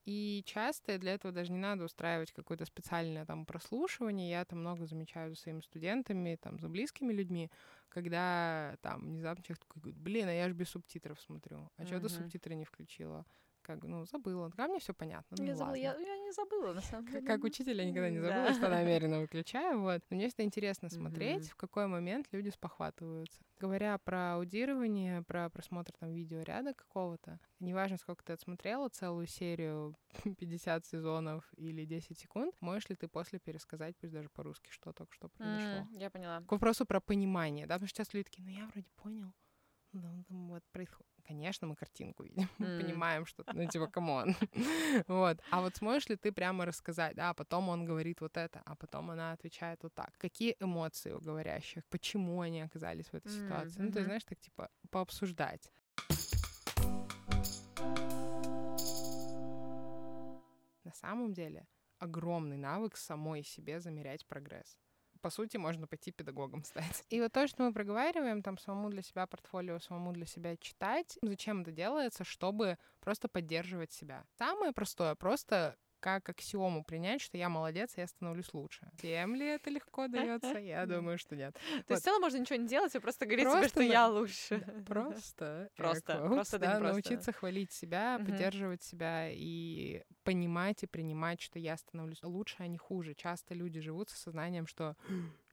И 0.08 0.42
часто 0.46 0.98
для 0.98 1.16
этого 1.16 1.34
даже 1.34 1.52
не 1.52 1.60
надо 1.60 1.84
устраивать 1.84 2.32
какое-то 2.32 2.64
специальное 2.64 3.26
там 3.26 3.46
прослушивание. 3.46 4.30
Я 4.30 4.42
это 4.42 4.56
много 4.56 4.86
замечаю 4.86 5.32
за 5.32 5.36
своими 5.36 5.60
студентами, 5.60 6.38
там, 6.42 6.60
за 6.60 6.70
близкими 6.70 7.12
людьми, 7.12 7.52
когда 7.90 8.78
там 8.82 9.02
внезапно 9.02 9.44
человек 9.44 9.66
такой 9.66 9.82
говорит, 9.82 10.00
блин, 10.00 10.30
а 10.30 10.32
я 10.32 10.48
же 10.48 10.54
без 10.54 10.70
субтитров 10.70 11.20
смотрю. 11.20 11.70
А 11.76 11.86
что 11.86 12.00
ты 12.00 12.08
субтитры 12.08 12.56
не 12.56 12.64
включила? 12.64 13.26
Как, 13.68 13.84
ну, 13.84 14.06
забыла. 14.06 14.50
А 14.58 14.68
мне 14.68 14.80
все 14.80 14.94
понятно. 14.94 15.36
Ну, 15.38 15.44
я, 15.44 15.54
забыла, 15.54 15.76
я, 15.76 15.94
я 16.00 16.18
не 16.20 16.32
забыла, 16.32 16.74
на 16.74 16.80
самом 16.82 17.06
деле. 17.08 17.22
как 17.22 17.44
учитель 17.44 17.78
я 17.78 17.86
никогда 17.86 18.10
не 18.10 18.20
Да. 18.22 18.30
забыла, 18.30 18.54
что 18.54 18.70
намеренно 18.70 19.20
выключаю. 19.20 19.82
Вот. 19.82 20.02
Но 20.10 20.16
мне 20.16 20.30
всегда 20.30 20.46
интересно 20.46 20.90
смотреть, 20.90 21.50
в 21.50 21.56
какой 21.58 21.88
момент 21.88 22.28
люди 22.32 22.50
спохватываются. 22.50 23.42
Говоря 23.60 23.98
про 23.98 24.36
аудирование, 24.36 25.22
про 25.24 25.50
просмотр 25.50 25.92
там 26.00 26.14
видеоряда 26.14 26.74
какого-то, 26.74 27.40
неважно, 27.60 27.98
сколько 27.98 28.24
ты 28.24 28.32
отсмотрела 28.34 28.88
целую 28.88 29.28
серию, 29.28 29.96
50 30.40 30.86
сезонов 30.86 31.44
или 31.58 31.84
10 31.84 32.18
секунд, 32.18 32.56
можешь 32.62 32.88
ли 32.90 32.96
ты 32.96 33.10
после 33.10 33.40
пересказать, 33.40 33.98
пусть 33.98 34.14
даже 34.14 34.30
по-русски, 34.30 34.70
что 34.72 34.94
только 34.94 35.14
что 35.14 35.28
произошло. 35.28 35.80
М, 35.80 35.90
Я 35.92 36.10
поняла. 36.10 36.42
К 36.42 36.52
вопросу 36.54 36.86
про 36.86 37.02
понимание, 37.02 37.66
да, 37.68 37.76
потому 37.76 37.90
что 37.90 37.98
сейчас 37.98 38.14
люди 38.14 38.24
такие, 38.26 38.44
ну 38.46 38.52
я 38.52 38.66
вроде 38.68 38.88
понял. 38.96 39.34
Ну, 40.02 40.24
там 40.30 40.50
вот 40.50 40.64
происходит. 40.72 41.08
Конечно, 41.28 41.68
мы 41.68 41.76
картинку 41.76 42.24
видим, 42.24 42.48
мы 42.60 42.68
М. 42.68 42.78
понимаем, 42.78 43.26
что, 43.26 43.44
ну, 43.54 43.68
типа, 43.68 43.88
come 43.88 44.15
on. 44.15 44.36
вот. 45.08 45.42
А 45.50 45.62
вот 45.62 45.76
сможешь 45.76 46.10
ли 46.10 46.16
ты 46.16 46.32
прямо 46.32 46.66
рассказать, 46.66 47.16
да, 47.16 47.30
а 47.30 47.34
потом 47.34 47.70
он 47.70 47.86
говорит 47.86 48.22
вот 48.22 48.38
это, 48.38 48.62
а 48.66 48.76
потом 48.76 49.10
она 49.10 49.32
отвечает 49.34 49.84
вот 49.84 49.94
так. 49.94 50.12
Какие 50.18 50.56
эмоции 50.60 51.12
у 51.14 51.20
говорящих? 51.20 51.84
Почему 51.90 52.42
они 52.42 52.62
оказались 52.62 53.08
в 53.12 53.16
этой 53.16 53.32
М, 53.32 53.40
ситуации? 53.44 53.82
Ну, 53.82 53.92
то 53.92 54.00
есть, 54.00 54.06
мгм. 54.06 54.06
знаешь, 54.06 54.24
так, 54.24 54.40
типа, 54.40 54.70
пообсуждать. 54.92 55.72
На 60.84 60.94
самом 60.94 61.34
деле, 61.34 61.68
огромный 62.00 62.58
навык 62.58 62.96
самой 62.98 63.44
себе 63.44 63.80
замерять 63.80 64.26
прогресс 64.28 64.78
по 65.18 65.30
сути, 65.30 65.58
можно 65.58 65.88
пойти 65.88 66.12
педагогом 66.12 66.64
стать. 66.64 67.04
И 67.10 67.20
вот 67.22 67.32
то, 67.32 67.48
что 67.48 67.64
мы 67.64 67.74
проговариваем, 67.74 68.42
там, 68.42 68.58
самому 68.58 68.90
для 68.90 69.02
себя 69.02 69.28
портфолио, 69.28 69.80
самому 69.80 70.14
для 70.14 70.26
себя 70.26 70.58
читать, 70.58 71.18
зачем 71.22 71.62
это 71.62 71.72
делается, 71.72 72.24
чтобы 72.24 72.78
просто 73.00 73.28
поддерживать 73.28 73.92
себя. 73.92 74.26
Самое 74.38 74.72
простое, 74.72 75.16
просто 75.16 75.78
как 76.08 76.30
аксиому 76.30 76.86
принять, 76.86 77.20
что 77.20 77.38
я 77.38 77.50
молодец, 77.50 77.98
и 77.98 78.00
я 78.00 78.08
становлюсь 78.08 78.54
лучше. 78.54 78.90
Всем 78.98 79.36
ли 79.36 79.46
это 79.46 79.70
легко 79.70 80.08
дается? 80.08 80.58
Я 80.58 80.86
думаю, 80.86 81.18
что 81.18 81.36
нет. 81.36 81.54
То 81.86 81.94
есть 81.94 82.02
в 82.02 82.06
целом 82.06 82.22
можно 82.22 82.38
ничего 82.38 82.56
не 82.58 82.68
делать 82.68 82.96
и 82.96 83.00
просто 83.00 83.26
говорить 83.26 83.52
себе, 83.52 83.68
что 83.68 83.82
я 83.82 84.08
лучше. 84.08 84.60
Просто. 84.88 85.70
Quotes, 85.76 85.76
просто, 85.76 86.20
просто. 86.30 86.60
научиться 86.80 87.34
хвалить 87.34 87.74
себя, 87.74 88.20
поддерживать 88.20 88.84
себя 88.84 89.30
и 89.30 90.04
понимать 90.24 90.84
и 90.84 90.88
принимать, 90.88 91.42
что 91.42 91.60
я 91.60 91.76
становлюсь 91.76 92.24
лучше, 92.24 92.56
а 92.60 92.68
не 92.68 92.78
хуже. 92.78 93.14
Часто 93.14 93.54
люди 93.54 93.82
живут 93.82 94.10
с 94.10 94.16
сознанием, 94.16 94.66
что 94.66 94.96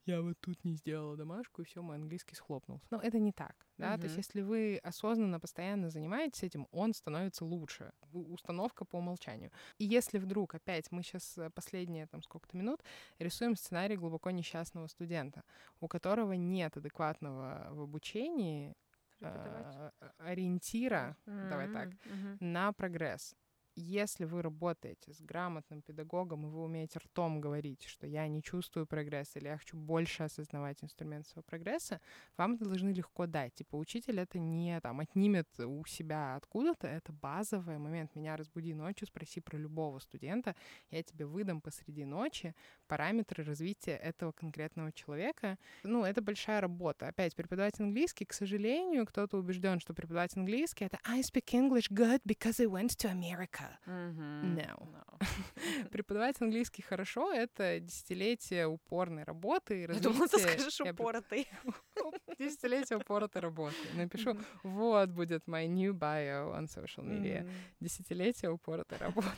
я 0.05 0.21
вот 0.21 0.39
тут 0.39 0.63
не 0.63 0.75
сделала 0.75 1.17
домашку, 1.17 1.61
и 1.61 1.65
все, 1.65 1.81
мой 1.81 1.95
английский 1.95 2.35
схлопнулся. 2.35 2.85
Но 2.91 2.99
это 2.99 3.19
не 3.19 3.31
так, 3.31 3.55
да, 3.77 3.97
то 3.97 4.03
есть 4.03 4.17
если 4.17 4.41
вы 4.41 4.77
осознанно, 4.83 5.39
постоянно 5.39 5.89
занимаетесь 5.89 6.43
этим, 6.43 6.67
он 6.71 6.93
становится 6.93 7.45
лучше. 7.45 7.91
Установка 8.13 8.85
по 8.85 8.97
умолчанию. 8.97 9.51
И 9.77 9.85
если 9.85 10.17
вдруг, 10.17 10.55
опять, 10.55 10.91
мы 10.91 11.03
сейчас 11.03 11.37
последние 11.53 12.07
там 12.07 12.21
сколько-то 12.21 12.55
минут 12.55 12.81
рисуем 13.19 13.55
сценарий 13.55 13.97
глубоко 13.97 14.31
несчастного 14.31 14.87
студента, 14.87 15.43
у 15.79 15.87
которого 15.87 16.33
нет 16.33 16.77
адекватного 16.77 17.67
в 17.71 17.81
обучении 17.81 18.75
э, 19.21 19.91
ориентира, 20.17 21.17
давай 21.25 21.71
так, 21.71 21.89
мгм. 22.05 22.37
на 22.39 22.71
прогресс. 22.73 23.35
Если 23.77 24.23
вы 24.23 24.41
работаете 24.41 25.11
с 25.11 25.19
грамотным 25.19 25.81
педагогом, 25.81 26.45
и 26.45 26.49
вы 26.49 26.63
умеете 26.63 26.99
ртом 26.99 27.41
говорить, 27.41 27.83
что 27.83 28.07
я 28.07 28.25
не 28.27 28.41
чувствую 28.41 28.87
прогресса, 28.87 29.37
или 29.37 29.47
я 29.47 29.57
хочу 29.57 29.75
больше 29.75 30.23
осознавать 30.23 30.81
инструмент 30.81 31.27
своего 31.27 31.43
прогресса, 31.43 31.99
вам 32.37 32.53
это 32.53 32.63
должны 32.63 32.91
легко 32.91 33.27
дать. 33.27 33.53
Типа 33.55 33.75
учитель 33.75 34.21
это 34.21 34.39
не 34.39 34.79
там 34.79 35.01
отнимет 35.01 35.49
у 35.59 35.85
себя 35.85 36.37
откуда-то, 36.37 36.87
это 36.87 37.11
базовый 37.11 37.77
момент. 37.77 38.15
Меня 38.15 38.37
разбуди 38.37 38.73
ночью, 38.73 39.07
спроси 39.07 39.41
про 39.41 39.57
любого 39.57 39.99
студента, 39.99 40.55
я 40.89 41.03
тебе 41.03 41.25
выдам 41.25 41.59
посреди 41.59 42.05
ночи 42.05 42.55
параметры 42.87 43.43
развития 43.43 43.97
этого 43.97 44.31
конкретного 44.31 44.93
человека. 44.93 45.57
Ну, 45.83 46.05
это 46.05 46.21
большая 46.21 46.61
работа. 46.61 47.09
Опять, 47.09 47.35
преподавать 47.35 47.77
английский, 47.81 48.23
к 48.23 48.31
сожалению, 48.31 49.05
кто-то 49.05 49.37
убежден, 49.37 49.81
что 49.81 49.93
преподавать 49.93 50.37
английский— 50.37 50.85
это 50.85 50.97
I 51.03 51.19
speak 51.19 51.51
English 51.51 51.91
good 51.91 52.21
because 52.23 52.61
I 52.61 52.67
went 52.67 52.95
to 52.99 53.11
America. 53.11 53.64
Мгм. 53.85 54.55
No. 54.55 54.77
No. 54.91 55.19
Преподавать 55.91 56.41
английский 56.41 56.81
хорошо— 56.81 57.33
это 57.33 57.79
десятилетие 57.79 58.67
упорной 58.67 59.23
работы 59.23 59.81
Я 59.81 59.99
думала, 59.99 60.27
ты 60.27 60.39
скажешь 60.39 60.81
упоротый. 60.81 61.47
Десятилетие 62.39 62.97
упоротой 62.97 63.41
работы. 63.41 63.75
Напишу, 63.95 64.37
вот 64.63 65.09
будет 65.09 65.47
my 65.47 65.67
new 65.67 65.93
bio 65.93 66.53
on 66.57 66.65
social 66.65 67.03
media. 67.05 67.49
Десятилетие 67.79 68.51
упоротой 68.51 68.97
работы. 68.97 69.29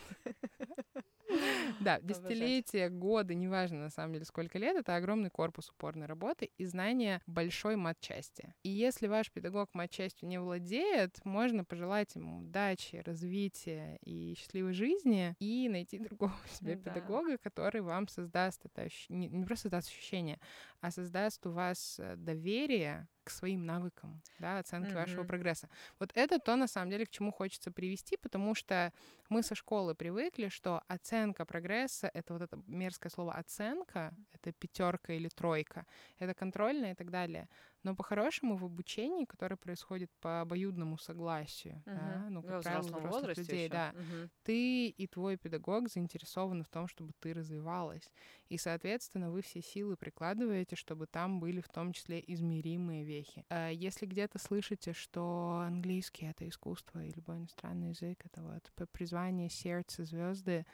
Да, 1.79 1.99
десятилетия, 2.01 2.89
годы, 2.89 3.35
неважно 3.35 3.79
на 3.79 3.89
самом 3.89 4.13
деле 4.13 4.25
сколько 4.25 4.57
лет, 4.57 4.75
это 4.77 4.95
огромный 4.95 5.29
корпус 5.29 5.69
упорной 5.69 6.07
работы 6.07 6.49
и 6.57 6.65
знания 6.65 7.21
большой 7.27 7.75
матчасти. 7.75 8.53
И 8.63 8.69
если 8.69 9.07
ваш 9.07 9.31
педагог 9.31 9.69
матчастью 9.73 10.27
не 10.27 10.39
владеет, 10.39 11.23
можно 11.25 11.63
пожелать 11.65 12.15
ему 12.15 12.39
удачи, 12.39 13.01
развития 13.05 13.97
и 14.03 14.35
счастливой 14.37 14.73
жизни 14.73 15.35
и 15.39 15.67
найти 15.69 15.99
другого 15.99 16.33
себе 16.51 16.75
Да. 16.75 16.91
педагога, 16.93 17.37
который 17.37 17.81
вам 17.81 18.07
создаст 18.07 18.65
это 18.65 18.83
ощущ- 18.83 19.05
не, 19.09 19.27
не 19.29 19.45
просто 19.45 19.63
создаст 19.63 19.89
ощущение, 19.89 20.39
а 20.81 20.91
создаст 20.91 21.45
у 21.45 21.51
вас 21.51 21.99
э, 21.99 22.15
доверие 22.15 23.07
к 23.27 23.31
своим 23.31 23.65
навыкам, 23.65 24.23
да, 24.39 24.59
оценки 24.59 24.95
вашего 24.95 25.23
Мгм. 25.23 25.25
прогресса. 25.25 25.69
Вот 25.99 26.11
это 26.15 26.39
то, 26.39 26.55
на 26.55 26.67
самом 26.67 26.89
деле, 26.91 27.05
к 27.05 27.09
чему 27.09 27.31
хочется 27.31 27.71
привести, 27.71 28.17
потому 28.17 28.55
что 28.55 28.91
мы 29.29 29.43
со 29.43 29.55
школы 29.55 29.95
привыкли, 29.95 30.49
что 30.49 30.81
оценка 30.87 31.45
прогресса— 31.45 32.09
это 32.13 32.33
вот 32.33 32.41
это 32.41 32.59
мерзкое 32.67 33.09
слово 33.11 33.33
«оценка», 33.33 34.13
это 34.33 34.51
пятерка 34.53 35.13
или 35.13 35.29
тройка, 35.29 35.85
это 36.19 36.33
контрольная 36.33 36.91
и 36.93 36.95
так 36.95 37.09
далее. 37.11 37.49
Но 37.83 37.95
по-хорошему 37.95 38.57
в 38.57 38.65
обучении, 38.65 39.25
которое 39.25 39.57
происходит 39.57 40.11
по 40.19 40.41
обоюдному 40.41 40.97
согласию, 40.97 41.83
да, 41.93 42.17
Мгм. 42.17 42.29
ну, 42.29 42.43
Во 42.43 42.57
как 42.57 42.59
правило, 42.59 42.91
взрослом 42.91 42.99
взрослых 42.99 43.07
возрасте 43.07 43.37
людей, 43.37 43.69
ещё. 43.69 43.69
да, 43.69 43.93
Мгм. 43.93 44.29
ты 44.43 44.89
и 44.89 45.07
твой 45.07 45.37
педагог 45.37 45.89
заинтересованы 45.89 46.63
в 46.63 46.69
том, 46.69 46.87
чтобы 46.87 47.13
ты 47.19 47.33
развивалась. 47.33 48.11
И, 48.49 48.57
соответственно, 48.57 49.31
вы 49.31 49.41
все 49.41 49.61
силы 49.61 49.97
прикладываете, 49.97 50.75
чтобы 50.75 51.07
там 51.07 51.39
были 51.39 51.61
в 51.61 51.69
том 51.69 51.93
числе 51.93 52.23
измеримые 52.25 53.03
вехи. 53.05 53.45
А 53.49 53.69
Если 53.69 54.05
где-то 54.05 54.39
слышите, 54.39 54.91
что 54.93 55.61
английский— 55.65 56.25
это 56.27 56.47
искусство, 56.47 57.03
и 57.03 57.11
любой 57.11 57.37
иностранный 57.37 57.89
язык— 57.89 58.25
это 58.25 58.43
вот 58.43 58.69
призвание 58.91 59.49
сердца 59.49 60.03
звезды, 60.03 60.65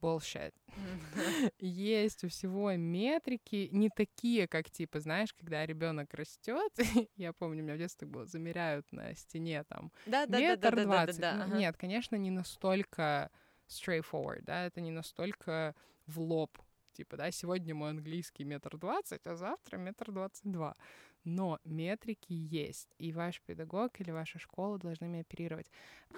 bullshit. 0.00 0.52
Есть 1.58 2.24
у 2.24 2.28
всего 2.28 2.72
метрики 2.74 3.68
не 3.72 3.90
такие, 3.90 4.46
как 4.48 4.70
типа, 4.70 5.00
знаешь, 5.00 5.32
когда 5.34 5.64
ребенок 5.66 6.12
растет, 6.14 6.72
я 7.16 7.32
помню, 7.32 7.62
у 7.62 7.64
меня 7.66 7.74
в 7.74 7.78
детстве 7.78 8.06
было, 8.06 8.26
замеряют 8.26 8.90
на 8.92 9.14
стене 9.14 9.64
там 9.64 9.92
Да, 10.06 10.26
да, 10.26 10.38
метр 10.38 10.76
да, 10.76 10.84
двадцать. 10.84 11.22
ага. 11.22 11.56
Нет, 11.56 11.76
конечно, 11.76 12.16
не 12.16 12.30
настолько 12.30 13.30
straightforward, 13.68 14.42
да, 14.42 14.66
это 14.66 14.80
не 14.80 14.90
настолько 14.90 15.74
в 16.06 16.20
лоб. 16.20 16.58
Типа, 16.92 17.16
да, 17.16 17.30
сегодня 17.30 17.74
мой 17.74 17.90
английский 17.90 18.44
метр 18.44 18.76
двадцать, 18.76 19.26
а 19.26 19.36
завтра 19.36 19.76
метр 19.76 20.10
двадцать 20.10 20.50
два. 20.50 20.76
Но 21.24 21.60
метрики 21.64 22.32
есть, 22.32 22.94
и 22.98 23.12
ваш 23.12 23.40
педагог 23.42 24.00
или 24.00 24.10
ваша 24.10 24.38
школа 24.38 24.78
должны 24.78 25.20
оперировать. 25.20 25.70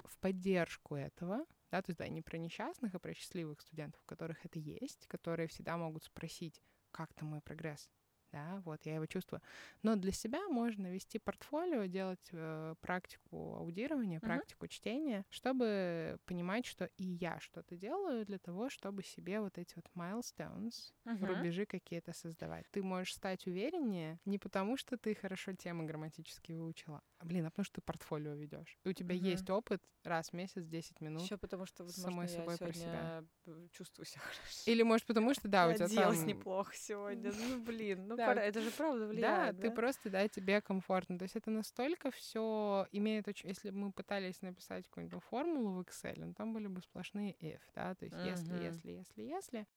В 0.05 0.17
поддержку 0.17 0.95
этого, 0.95 1.45
да, 1.71 1.81
то 1.81 1.89
есть, 1.89 1.99
да, 1.99 2.07
не 2.07 2.21
про 2.21 2.37
несчастных, 2.37 2.93
а 2.93 2.99
про 2.99 3.13
счастливых 3.13 3.61
студентов, 3.61 4.01
у 4.03 4.05
которых 4.05 4.45
это 4.45 4.59
есть, 4.59 5.07
которые 5.07 5.47
всегда 5.47 5.77
могут 5.77 6.03
спросить, 6.03 6.61
как 6.91 7.13
там 7.13 7.29
мой 7.29 7.41
прогресс, 7.41 7.89
да, 8.31 8.61
вот 8.65 8.85
я 8.85 8.95
его 8.95 9.05
чувствую. 9.05 9.41
Но 9.83 9.95
для 9.95 10.11
себя 10.11 10.47
можно 10.47 10.87
вести 10.91 11.19
портфолио, 11.19 11.85
делать 11.85 12.27
э, 12.31 12.75
практику 12.81 13.55
аудирования, 13.55 14.17
uh-huh. 14.17 14.25
практику 14.25 14.67
чтения, 14.67 15.25
чтобы 15.29 16.17
понимать, 16.25 16.65
что 16.65 16.89
и 16.97 17.03
я 17.03 17.39
что-то 17.39 17.75
делаю 17.75 18.25
для 18.25 18.39
того, 18.39 18.69
чтобы 18.69 19.03
себе 19.03 19.39
вот 19.39 19.57
эти 19.57 19.73
вот 19.75 19.85
milestones, 19.95 20.93
uh-huh. 21.05 21.25
рубежи 21.25 21.65
какие-то 21.65 22.13
создавать. 22.13 22.65
Ты 22.71 22.83
можешь 22.83 23.13
стать 23.13 23.45
увереннее 23.47 24.19
не 24.25 24.37
потому, 24.37 24.77
что 24.77 24.97
ты 24.97 25.15
хорошо 25.15 25.53
темы 25.53 25.85
грамматически 25.85 26.53
выучила, 26.53 27.01
а, 27.19 27.25
блин, 27.25 27.45
а 27.45 27.49
потому 27.49 27.65
что 27.65 27.75
ты 27.75 27.81
портфолио 27.81 28.33
ведешь. 28.33 28.77
И 28.83 28.89
у 28.89 28.93
тебя 28.93 29.15
uh-huh. 29.15 29.29
есть 29.29 29.49
опыт 29.49 29.83
раз 30.03 30.29
в 30.29 30.33
месяц, 30.33 30.65
10 30.65 31.01
минут. 31.01 31.21
Еще 31.21 31.37
потому 31.37 31.65
что, 31.65 31.83
возможно, 31.83 32.11
самой 32.11 32.27
собой 32.27 32.57
про 32.57 32.73
себя. 32.73 33.23
чувствую 33.71 34.05
себя 34.05 34.21
хорошо. 34.21 34.41
Или 34.65 34.83
может 34.83 35.05
потому 35.05 35.33
что, 35.33 35.47
да, 35.47 35.67
у 35.67 35.73
тебя 35.73 35.87
там... 35.87 36.25
неплохо 36.25 36.73
сегодня. 36.75 37.31
Ну, 37.41 37.63
блин, 37.63 38.07
ну 38.07 38.15
да. 38.25 38.41
это 38.41 38.61
же 38.61 38.71
правда 38.71 39.07
влияет. 39.07 39.55
Да, 39.55 39.61
да, 39.61 39.61
ты 39.61 39.71
просто, 39.71 40.09
да, 40.09 40.27
тебе 40.27 40.61
комфортно. 40.61 41.17
То 41.17 41.23
есть 41.23 41.35
это 41.35 41.51
настолько 41.51 42.11
все 42.11 42.87
имеет 42.91 43.27
очень... 43.27 43.49
Если 43.49 43.69
бы 43.69 43.77
мы 43.77 43.91
пытались 43.91 44.41
написать 44.41 44.87
какую-нибудь 44.87 45.23
формулу 45.23 45.71
в 45.71 45.81
Excel, 45.81 46.13
ну, 46.17 46.33
там 46.33 46.53
были 46.53 46.67
бы 46.67 46.81
сплошные 46.81 47.35
if, 47.41 47.59
да, 47.75 47.95
то 47.95 48.05
есть 48.05 48.17
uh-huh. 48.17 48.29
если, 48.29 48.63
если, 48.63 48.91
если, 48.91 49.21
если. 49.23 49.67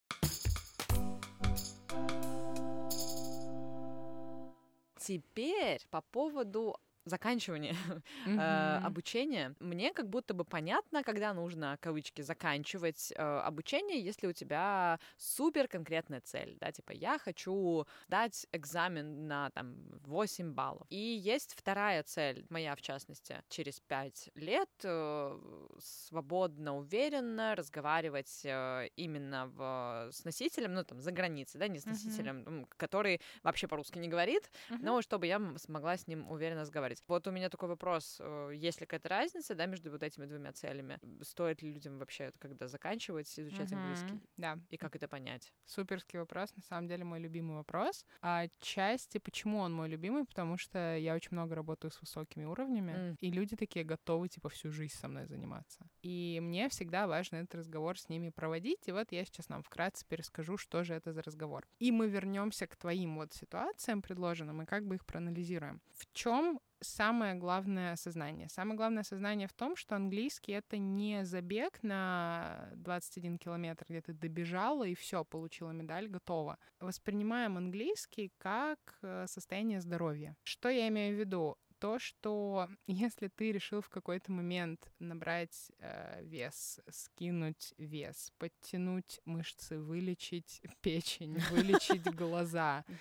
Теперь 4.98 5.82
по 5.90 6.00
поводу 6.00 6.78
заканчивание 7.04 7.76
mm-hmm. 8.26 8.84
обучения, 8.84 9.54
мне 9.60 9.92
как 9.92 10.08
будто 10.08 10.34
бы 10.34 10.44
понятно, 10.44 11.02
когда 11.02 11.34
нужно, 11.34 11.78
кавычки, 11.80 12.22
заканчивать 12.22 13.12
э, 13.16 13.22
обучение, 13.22 14.00
если 14.00 14.26
у 14.26 14.32
тебя 14.32 14.98
супер 15.16 15.68
конкретная 15.68 16.20
цель, 16.20 16.56
да, 16.60 16.72
типа 16.72 16.92
я 16.92 17.18
хочу 17.18 17.86
дать 18.08 18.46
экзамен 18.52 19.26
на 19.28 19.50
там 19.50 19.74
8 20.04 20.52
баллов. 20.52 20.86
И 20.90 20.96
есть 20.96 21.54
вторая 21.54 22.02
цель, 22.02 22.46
моя 22.48 22.74
в 22.74 22.82
частности, 22.82 23.42
через 23.48 23.80
5 23.80 24.30
лет 24.34 24.70
э, 24.82 25.38
свободно, 25.78 26.76
уверенно 26.76 27.54
разговаривать 27.54 28.40
э, 28.44 28.88
именно 28.96 29.46
в, 29.48 30.10
с 30.12 30.24
носителем, 30.24 30.74
ну 30.74 30.84
там 30.84 31.00
за 31.00 31.12
границей, 31.12 31.58
да, 31.60 31.68
не 31.68 31.78
с 31.78 31.86
носителем, 31.86 32.42
mm-hmm. 32.42 32.66
который 32.76 33.20
вообще 33.42 33.68
по-русски 33.68 33.98
не 33.98 34.08
говорит, 34.08 34.50
mm-hmm. 34.70 34.78
но 34.80 35.02
чтобы 35.02 35.26
я 35.26 35.40
смогла 35.58 35.96
с 35.96 36.06
ним 36.06 36.30
уверенно 36.30 36.62
разговаривать 36.62 36.93
говорить. 36.94 37.04
Вот 37.08 37.26
у 37.26 37.30
меня 37.30 37.48
такой 37.48 37.68
вопрос. 37.68 38.18
Э, 38.20 38.50
есть 38.54 38.80
ли 38.80 38.86
какая-то 38.86 39.08
разница, 39.08 39.54
да, 39.54 39.66
между 39.66 39.90
вот 39.90 40.02
этими 40.02 40.26
двумя 40.26 40.52
целями? 40.52 40.98
Стоит 41.22 41.62
ли 41.62 41.72
людям 41.72 41.98
вообще, 41.98 42.32
когда 42.38 42.68
заканчивать, 42.68 43.26
изучать 43.38 43.72
mm-hmm. 43.72 43.76
английский? 43.76 44.20
Да. 44.36 44.58
И 44.70 44.76
как 44.76 44.96
это 44.96 45.08
понять? 45.08 45.52
Суперский 45.66 46.18
вопрос. 46.18 46.54
На 46.56 46.62
самом 46.62 46.88
деле 46.88 47.04
мой 47.04 47.20
любимый 47.20 47.56
вопрос. 47.56 48.04
А 48.22 48.46
части, 48.60 49.18
почему 49.18 49.58
он 49.58 49.72
мой 49.72 49.88
любимый? 49.88 50.24
Потому 50.24 50.56
что 50.56 50.96
я 50.96 51.14
очень 51.14 51.32
много 51.32 51.54
работаю 51.54 51.90
с 51.90 52.00
высокими 52.00 52.44
уровнями, 52.44 52.92
mm. 52.92 53.16
и 53.20 53.30
люди 53.30 53.56
такие 53.56 53.84
готовы, 53.84 54.28
типа, 54.28 54.48
всю 54.48 54.70
жизнь 54.70 54.94
со 54.94 55.08
мной 55.08 55.26
заниматься. 55.26 55.86
И 56.02 56.40
мне 56.42 56.68
всегда 56.68 57.06
важно 57.06 57.36
этот 57.36 57.54
разговор 57.54 57.98
с 57.98 58.08
ними 58.08 58.30
проводить. 58.30 58.88
И 58.88 58.92
вот 58.92 59.12
я 59.12 59.24
сейчас 59.24 59.48
нам 59.48 59.62
вкратце 59.62 60.06
перескажу, 60.06 60.56
что 60.56 60.84
же 60.84 60.94
это 60.94 61.12
за 61.12 61.22
разговор. 61.22 61.66
И 61.78 61.92
мы 61.92 62.08
вернемся 62.08 62.66
к 62.66 62.76
твоим 62.76 63.16
вот 63.16 63.32
ситуациям 63.32 64.02
предложенным 64.02 64.62
и 64.62 64.66
как 64.66 64.86
бы 64.86 64.96
их 64.96 65.04
проанализируем. 65.04 65.80
В 65.92 66.06
чем 66.12 66.60
самое 66.80 67.34
главное 67.34 67.92
осознание. 67.92 68.48
Самое 68.48 68.76
главное 68.76 69.02
осознание 69.02 69.48
в 69.48 69.52
том, 69.52 69.76
что 69.76 69.96
английский— 69.96 70.52
это 70.52 70.78
не 70.78 71.24
забег 71.24 71.82
на 71.82 72.70
21 72.76 73.38
километр, 73.38 73.84
где 73.88 74.00
ты 74.00 74.12
добежала 74.12 74.84
и 74.84 74.94
все, 74.94 75.24
получила 75.24 75.70
медаль, 75.70 76.08
готова. 76.08 76.58
Воспринимаем 76.80 77.56
английский 77.56 78.32
как 78.38 78.78
э, 79.02 79.26
состояние 79.28 79.80
здоровья. 79.80 80.36
Что 80.42 80.68
я 80.68 80.88
имею 80.88 81.16
в 81.16 81.18
виду? 81.18 81.56
То, 81.84 81.98
что 81.98 82.66
если 82.86 83.28
ты 83.28 83.52
решил 83.52 83.82
в 83.82 83.90
какой-то 83.90 84.32
момент 84.32 84.90
набрать 85.00 85.70
э, 85.80 86.22
вес, 86.24 86.80
скинуть 86.88 87.74
вес, 87.76 88.32
подтянуть 88.38 89.20
мышцы, 89.26 89.78
вылечить 89.78 90.62
печень, 90.80 91.36
вылечить 91.50 92.04
глаза. 92.14 92.86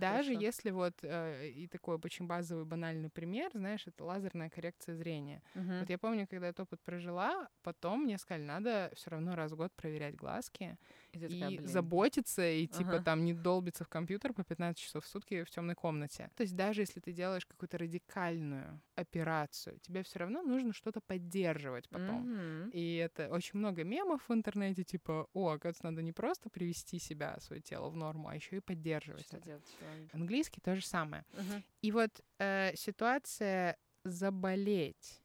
Даже 0.00 0.32
если 0.32 0.70
вот 0.70 0.94
э, 1.02 1.50
и 1.50 1.68
такой 1.68 2.00
очень 2.04 2.26
базовый 2.26 2.64
банальный 2.64 3.10
пример, 3.10 3.52
знаешь, 3.54 3.86
это 3.86 4.02
лазерная 4.04 4.50
коррекция 4.50 4.96
зрения. 4.96 5.40
Вот 5.54 5.88
я 5.88 5.98
помню, 5.98 6.26
когда 6.26 6.48
этот 6.48 6.60
опыт 6.60 6.80
прожила, 6.80 7.48
потом 7.62 8.02
мне 8.02 8.18
сказали, 8.18 8.42
надо 8.42 8.90
все 8.96 9.10
равно 9.10 9.36
раз 9.36 9.52
в 9.52 9.56
год 9.56 9.72
проверять 9.76 10.16
глазки 10.16 10.76
и, 11.12 11.18
и 11.18 11.40
такая, 11.40 11.66
заботиться, 11.66 12.48
и 12.48 12.66
типа 12.66 12.96
ага. 12.96 13.04
там 13.04 13.24
не 13.24 13.34
долбиться 13.34 13.84
в 13.84 13.88
компьютер 13.88 14.32
по 14.32 14.44
15 14.44 14.78
часов 14.78 15.04
в 15.04 15.08
сутки 15.08 15.44
в 15.44 15.50
темной 15.50 15.74
комнате. 15.74 16.30
То 16.36 16.42
есть 16.42 16.56
даже 16.56 16.82
если 16.82 17.00
ты 17.00 17.12
делаешь 17.12 17.46
какую-то 17.46 17.78
радикальную 17.78 18.80
операцию, 18.94 19.78
тебе 19.80 20.02
все 20.02 20.20
равно 20.20 20.42
нужно 20.42 20.72
что-то 20.72 21.00
поддерживать 21.00 21.88
потом. 21.88 22.28
Mm-hmm. 22.28 22.70
И 22.72 22.96
это 22.96 23.28
очень 23.30 23.58
много 23.58 23.84
мемов 23.84 24.28
в 24.28 24.32
интернете, 24.32 24.84
типа, 24.84 25.28
о, 25.32 25.50
оказывается, 25.50 25.84
надо 25.84 26.02
не 26.02 26.12
просто 26.12 26.50
привести 26.50 26.98
себя, 26.98 27.38
свое 27.40 27.62
тело 27.62 27.88
в 27.88 27.96
норму, 27.96 28.28
а 28.28 28.34
еще 28.34 28.56
и 28.56 28.60
поддерживать. 28.60 29.26
Что 29.26 29.36
это. 29.36 29.46
делать? 29.46 29.76
Английский 30.12 30.60
то 30.60 30.74
же 30.74 30.84
самое. 30.84 31.24
Mm-hmm. 31.32 31.62
И 31.82 31.92
вот 31.92 32.20
э, 32.38 32.72
ситуация 32.76 33.76
заболеть 34.04 35.22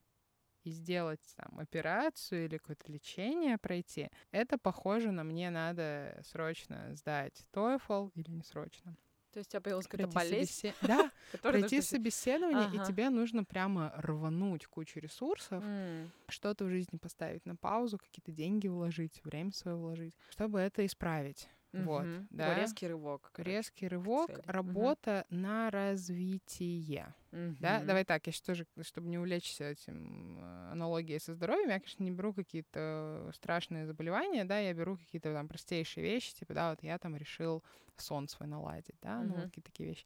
и 0.66 0.72
сделать 0.72 1.22
там 1.38 1.60
операцию 1.60 2.46
или 2.46 2.58
какое-то 2.58 2.92
лечение 2.92 3.58
пройти, 3.58 4.10
это 4.32 4.58
похоже 4.58 5.12
на 5.12 5.24
мне 5.24 5.50
надо 5.50 6.22
срочно 6.26 6.96
сдать 6.96 7.46
TOEFL 7.54 8.12
или 8.16 8.32
не 8.32 8.44
срочно. 8.44 8.96
То 9.36 9.40
есть 9.40 9.50
у 9.50 9.52
тебя 9.52 9.62
появилась 9.62 9.88
какая-то 9.88 10.14
болезнь? 10.14 10.50
Собесед... 10.50 10.76
Да, 10.82 11.12
пройти 11.42 11.82
собеседование, 11.82 12.68
ага. 12.68 12.84
и 12.84 12.88
тебе 12.88 13.10
нужно 13.10 13.44
прямо 13.44 13.94
рвануть 13.98 14.66
кучу 14.66 15.00
ресурсов, 15.02 15.62
mm. 15.62 16.10
что-то 16.30 16.64
в 16.64 16.70
жизни 16.70 16.98
поставить 16.98 17.46
на 17.46 17.58
паузу, 17.58 17.98
какие-то 17.98 18.32
деньги 18.32 18.70
вложить, 18.70 19.20
время 19.26 19.52
свое 19.52 19.76
вложить, 19.76 20.16
чтобы 20.30 20.60
это 20.60 20.86
исправить. 20.86 21.50
Угу. 21.76 21.84
Вот, 21.84 22.06
да. 22.30 22.56
Резкий 22.56 22.88
рывок. 22.88 23.32
Резкий 23.38 23.88
рывок, 23.88 24.30
работа 24.46 25.26
угу. 25.30 25.40
на 25.40 25.70
развитие. 25.70 27.14
Угу. 27.32 27.58
Да, 27.60 27.84
давай 27.84 28.06
так, 28.06 28.26
я 28.28 28.34
сейчас 28.34 28.42
тоже, 28.42 28.66
чтобы 28.82 29.10
не 29.10 29.18
увлечься 29.18 29.66
этим 29.66 30.40
э, 30.40 30.72
аналогией 30.72 31.20
со 31.20 31.34
здоровьем, 31.34 31.70
я, 31.70 31.80
конечно, 31.80 32.04
не 32.04 32.12
беру 32.12 32.34
какие-то 32.34 33.30
страшные 33.34 33.86
заболевания, 33.86 34.46
да, 34.46 34.60
я 34.60 34.74
беру 34.74 34.98
какие-то 34.98 35.34
там 35.34 35.48
простейшие 35.48 36.04
вещи, 36.04 36.34
типа, 36.34 36.54
да, 36.54 36.70
вот 36.70 36.82
я 36.82 36.98
там 36.98 37.16
решил 37.18 37.64
сон 37.98 38.28
свой 38.28 38.48
наладить, 38.48 38.96
да, 39.02 39.20
угу. 39.20 39.28
ну, 39.28 39.36
вот 39.36 39.46
какие-то 39.46 39.72
такие 39.72 39.90
вещи. 39.90 40.06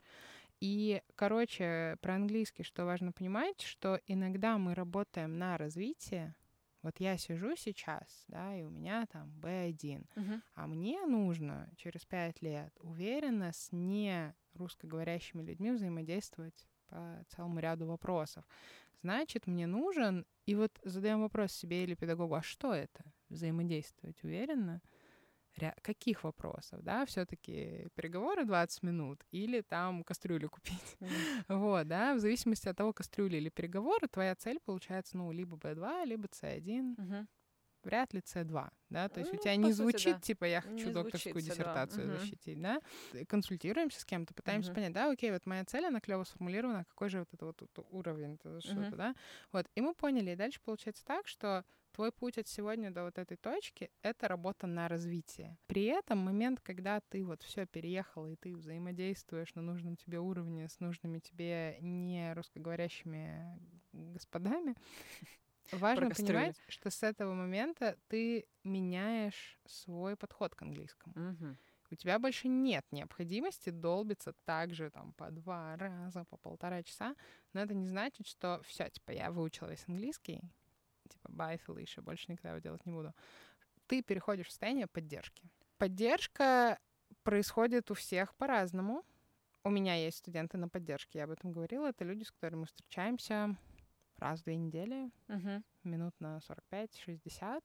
И, 0.59 1.01
короче, 1.15 1.97
про 2.01 2.15
английский, 2.15 2.63
что 2.63 2.85
важно 2.85 3.11
понимать, 3.11 3.61
что 3.61 3.99
иногда 4.07 4.57
мы 4.57 4.73
работаем 4.75 5.37
на 5.37 5.57
развитие, 5.57 6.35
вот 6.81 6.99
я 6.99 7.17
сижу 7.17 7.55
сейчас, 7.55 8.23
да, 8.27 8.55
и 8.55 8.63
у 8.63 8.69
меня 8.69 9.05
там 9.07 9.29
B1, 9.41 10.07
uh-huh. 10.15 10.41
а 10.55 10.67
мне 10.67 11.05
нужно 11.05 11.69
через 11.75 12.05
пять 12.05 12.41
лет 12.41 12.73
уверенно 12.79 13.51
с 13.51 13.71
не 13.71 14.33
русскоговорящими 14.53 15.41
людьми 15.41 15.71
взаимодействовать 15.71 16.67
по 16.87 17.23
целому 17.27 17.59
ряду 17.59 17.85
вопросов. 17.85 18.45
Значит, 19.01 19.47
мне 19.47 19.67
нужен, 19.67 20.25
и 20.45 20.55
вот 20.55 20.77
задаем 20.83 21.21
вопрос 21.21 21.53
себе 21.53 21.83
или 21.83 21.95
педагогу, 21.95 22.35
а 22.35 22.41
что 22.41 22.73
это? 22.73 23.03
Взаимодействовать 23.29 24.21
уверенно? 24.23 24.81
Каких 25.81 26.23
вопросов, 26.23 26.81
да, 26.83 27.05
все-таки 27.05 27.87
переговоры 27.95 28.45
20 28.45 28.83
минут 28.83 29.23
или 29.31 29.61
там 29.61 30.03
кастрюлю 30.03 30.49
купить. 30.49 30.97
Mm. 30.99 31.09
вот, 31.47 31.87
да, 31.87 32.15
в 32.15 32.19
зависимости 32.19 32.67
от 32.67 32.77
того, 32.77 32.93
кастрюли 32.93 33.37
или 33.37 33.49
переговоры, 33.49 34.07
твоя 34.07 34.35
цель 34.35 34.59
получается, 34.59 35.17
ну, 35.17 35.31
либо 35.31 35.57
B2, 35.57 36.05
либо 36.05 36.27
C1. 36.27 36.95
Mm-hmm. 36.95 37.27
Вряд 37.83 38.13
ли 38.13 38.19
C2, 38.19 38.69
да, 38.89 39.07
то 39.07 39.21
есть 39.21 39.31
ну, 39.31 39.39
у 39.39 39.41
тебя 39.41 39.55
не 39.55 39.71
звучит, 39.71 40.01
сути, 40.01 40.13
да. 40.13 40.19
типа, 40.19 40.45
я 40.45 40.59
хочу 40.59 40.87
не 40.87 40.91
докторскую 40.91 41.41
диссертацию 41.41 42.07
да. 42.07 42.17
защитить, 42.17 42.61
да, 42.61 42.81
консультируемся 43.29 44.01
с 44.01 44.05
кем-то, 44.05 44.33
пытаемся 44.33 44.71
uh-huh. 44.71 44.75
понять, 44.75 44.91
да, 44.91 45.09
окей, 45.09 45.31
вот 45.31 45.45
моя 45.45 45.63
цель, 45.63 45.85
она 45.85 46.01
клево 46.01 46.25
сформулирована, 46.25 46.83
какой 46.83 47.07
же 47.07 47.19
вот 47.19 47.33
это 47.33 47.45
вот, 47.45 47.61
вот 47.61 47.87
уровень, 47.91 48.33
это 48.33 48.59
что-то, 48.59 48.97
да, 48.97 49.15
вот, 49.53 49.65
и 49.75 49.81
мы 49.81 49.93
поняли, 49.93 50.31
и 50.31 50.35
дальше 50.35 50.59
получается 50.61 51.05
так, 51.05 51.25
что 51.29 51.63
Твой 51.99 52.13
путь 52.13 52.37
от 52.37 52.47
сегодня 52.47 52.91
до 52.91 53.03
вот 53.03 53.17
этой 53.17 53.35
точки— 53.35 53.91
это 54.03 54.29
работа 54.29 54.67
на 54.67 54.87
развитие. 54.87 55.57
При 55.67 55.83
этом 55.83 56.19
момент, 56.19 56.61
когда 56.61 57.01
ты 57.01 57.25
вот 57.25 57.43
все 57.43 57.65
переехал 57.65 58.25
и 58.25 58.37
ты 58.37 58.55
взаимодействуешь 58.55 59.53
на 59.53 59.61
нужном 59.61 59.97
тебе 59.97 60.17
уровне 60.19 60.69
с 60.69 60.79
нужными 60.79 61.19
тебе 61.19 61.77
не 61.81 62.33
русскоговорящими 62.35 63.59
господами, 63.91 64.75
важно 65.73 66.11
понимать, 66.11 66.55
что 66.69 66.89
с 66.89 67.03
этого 67.03 67.33
момента 67.33 67.97
ты 68.07 68.45
меняешь 68.63 69.59
свой 69.65 70.15
подход 70.15 70.55
к 70.55 70.61
английскому. 70.61 71.31
Угу. 71.31 71.57
У 71.91 71.95
тебя 71.95 72.17
больше 72.17 72.47
нет 72.47 72.85
необходимости 72.91 73.71
долбиться 73.71 74.33
так 74.45 74.73
же 74.73 74.89
там 74.89 75.11
по 75.17 75.31
два 75.31 75.75
раза, 75.75 76.23
по 76.29 76.37
полтора 76.37 76.81
часа, 76.81 77.13
но 77.51 77.59
это 77.59 77.73
не 77.73 77.89
значит, 77.89 78.25
что 78.25 78.61
все, 78.65 78.87
типа 78.89 79.11
я 79.11 79.31
выучила 79.31 79.67
весь 79.67 79.83
английский, 79.85 80.41
типа 81.09 81.27
bye, 81.29 81.59
Felicia, 81.67 82.01
больше 82.01 82.31
никогда 82.31 82.49
его 82.51 82.59
делать 82.59 82.85
не 82.85 82.91
буду. 82.91 83.13
Ты 83.87 84.01
переходишь 84.01 84.47
в 84.47 84.51
состояние 84.51 84.87
поддержки. 84.87 85.49
Поддержка 85.77 86.79
происходит 87.23 87.89
у 87.91 87.93
всех 87.93 88.35
по-разному. 88.35 89.03
У 89.63 89.69
меня 89.69 89.95
есть 89.95 90.19
студенты 90.19 90.57
на 90.57 90.69
поддержке, 90.69 91.19
я 91.19 91.25
об 91.25 91.31
этом 91.31 91.51
говорила. 91.51 91.87
Это 91.87 92.05
люди, 92.05 92.23
с 92.23 92.31
которыми 92.31 92.61
мы 92.61 92.65
встречаемся 92.67 93.57
раз 94.17 94.39
в 94.41 94.43
две 94.43 94.55
недели, 94.55 95.11
Мгм. 95.27 95.63
минут 95.83 96.13
на 96.19 96.39
45-60. 96.41 97.63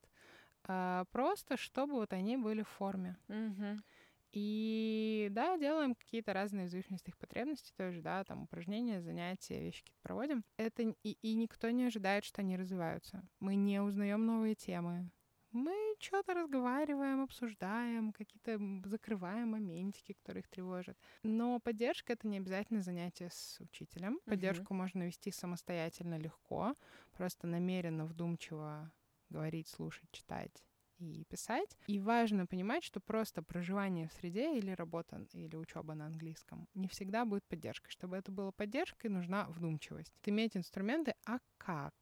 а, 0.67 1.05
Просто 1.13 1.57
чтобы 1.57 1.95
вот 1.95 2.13
они 2.13 2.37
были 2.37 2.63
в 2.63 2.69
форме. 2.69 3.17
Мгм. 3.29 3.85
И 4.35 5.29
да, 5.31 5.57
делаем 5.57 5.95
какие-то 5.95 6.33
разные 6.33 6.67
от 6.67 7.09
их 7.09 7.17
потребностей 7.19 7.73
тоже, 7.77 8.03
да, 8.03 8.25
там 8.25 8.43
упражнения, 8.43 9.01
занятия, 9.01 9.61
вещи 9.61 9.83
какие-то 9.83 10.03
проводим. 10.03 10.45
Это 10.57 10.83
и, 10.83 11.13
и 11.23 11.35
никто 11.35 11.71
не 11.71 11.85
ожидает, 11.85 12.25
что 12.25 12.41
они 12.41 12.57
развиваются. 12.57 13.23
Мы 13.39 13.55
не 13.55 13.81
узнаем 13.81 14.27
новые 14.27 14.57
темы. 14.57 15.09
Мы 15.53 15.95
что-то 16.01 16.35
разговариваем, 16.35 17.23
обсуждаем, 17.23 18.13
какие-то 18.13 18.59
закрываем 18.89 19.51
моментики, 19.51 20.15
которые 20.15 20.41
их 20.41 20.49
тревожат. 20.49 20.99
Но 21.23 21.61
поддержка— 21.61 22.13
это 22.15 22.27
не 22.27 22.39
обязательно 22.39 22.83
занятие 22.83 23.31
с 23.31 23.61
учителем. 23.61 24.19
Поддержку 24.25 24.75
можно 24.75 25.05
вести 25.05 25.31
самостоятельно 25.31 26.19
легко, 26.19 26.75
просто 27.13 27.47
намеренно, 27.47 28.05
вдумчиво 28.05 28.91
говорить, 29.31 29.69
слушать, 29.69 30.11
читать 30.11 30.65
и 31.13 31.25
писать. 31.25 31.77
И 31.87 31.99
важно 32.01 32.47
понимать, 32.47 32.85
что 32.85 33.01
просто 33.01 33.43
проживание 33.43 34.09
в 34.09 34.13
среде 34.13 34.57
или 34.59 34.71
работа 34.71 35.27
или 35.33 35.57
учеба 35.57 35.95
на 35.95 36.07
английском 36.07 36.69
не 36.75 36.89
всегда 36.89 37.25
будет 37.25 37.45
поддержкой. 37.45 37.91
Чтобы 37.91 38.17
это 38.17 38.33
было 38.33 38.51
поддержкой, 38.51 39.09
нужна 39.09 39.47
вдумчивость. 39.49 40.15
Иметь 40.25 40.57
инструменты, 40.57 41.15
а 41.27 41.39
как 41.59 41.95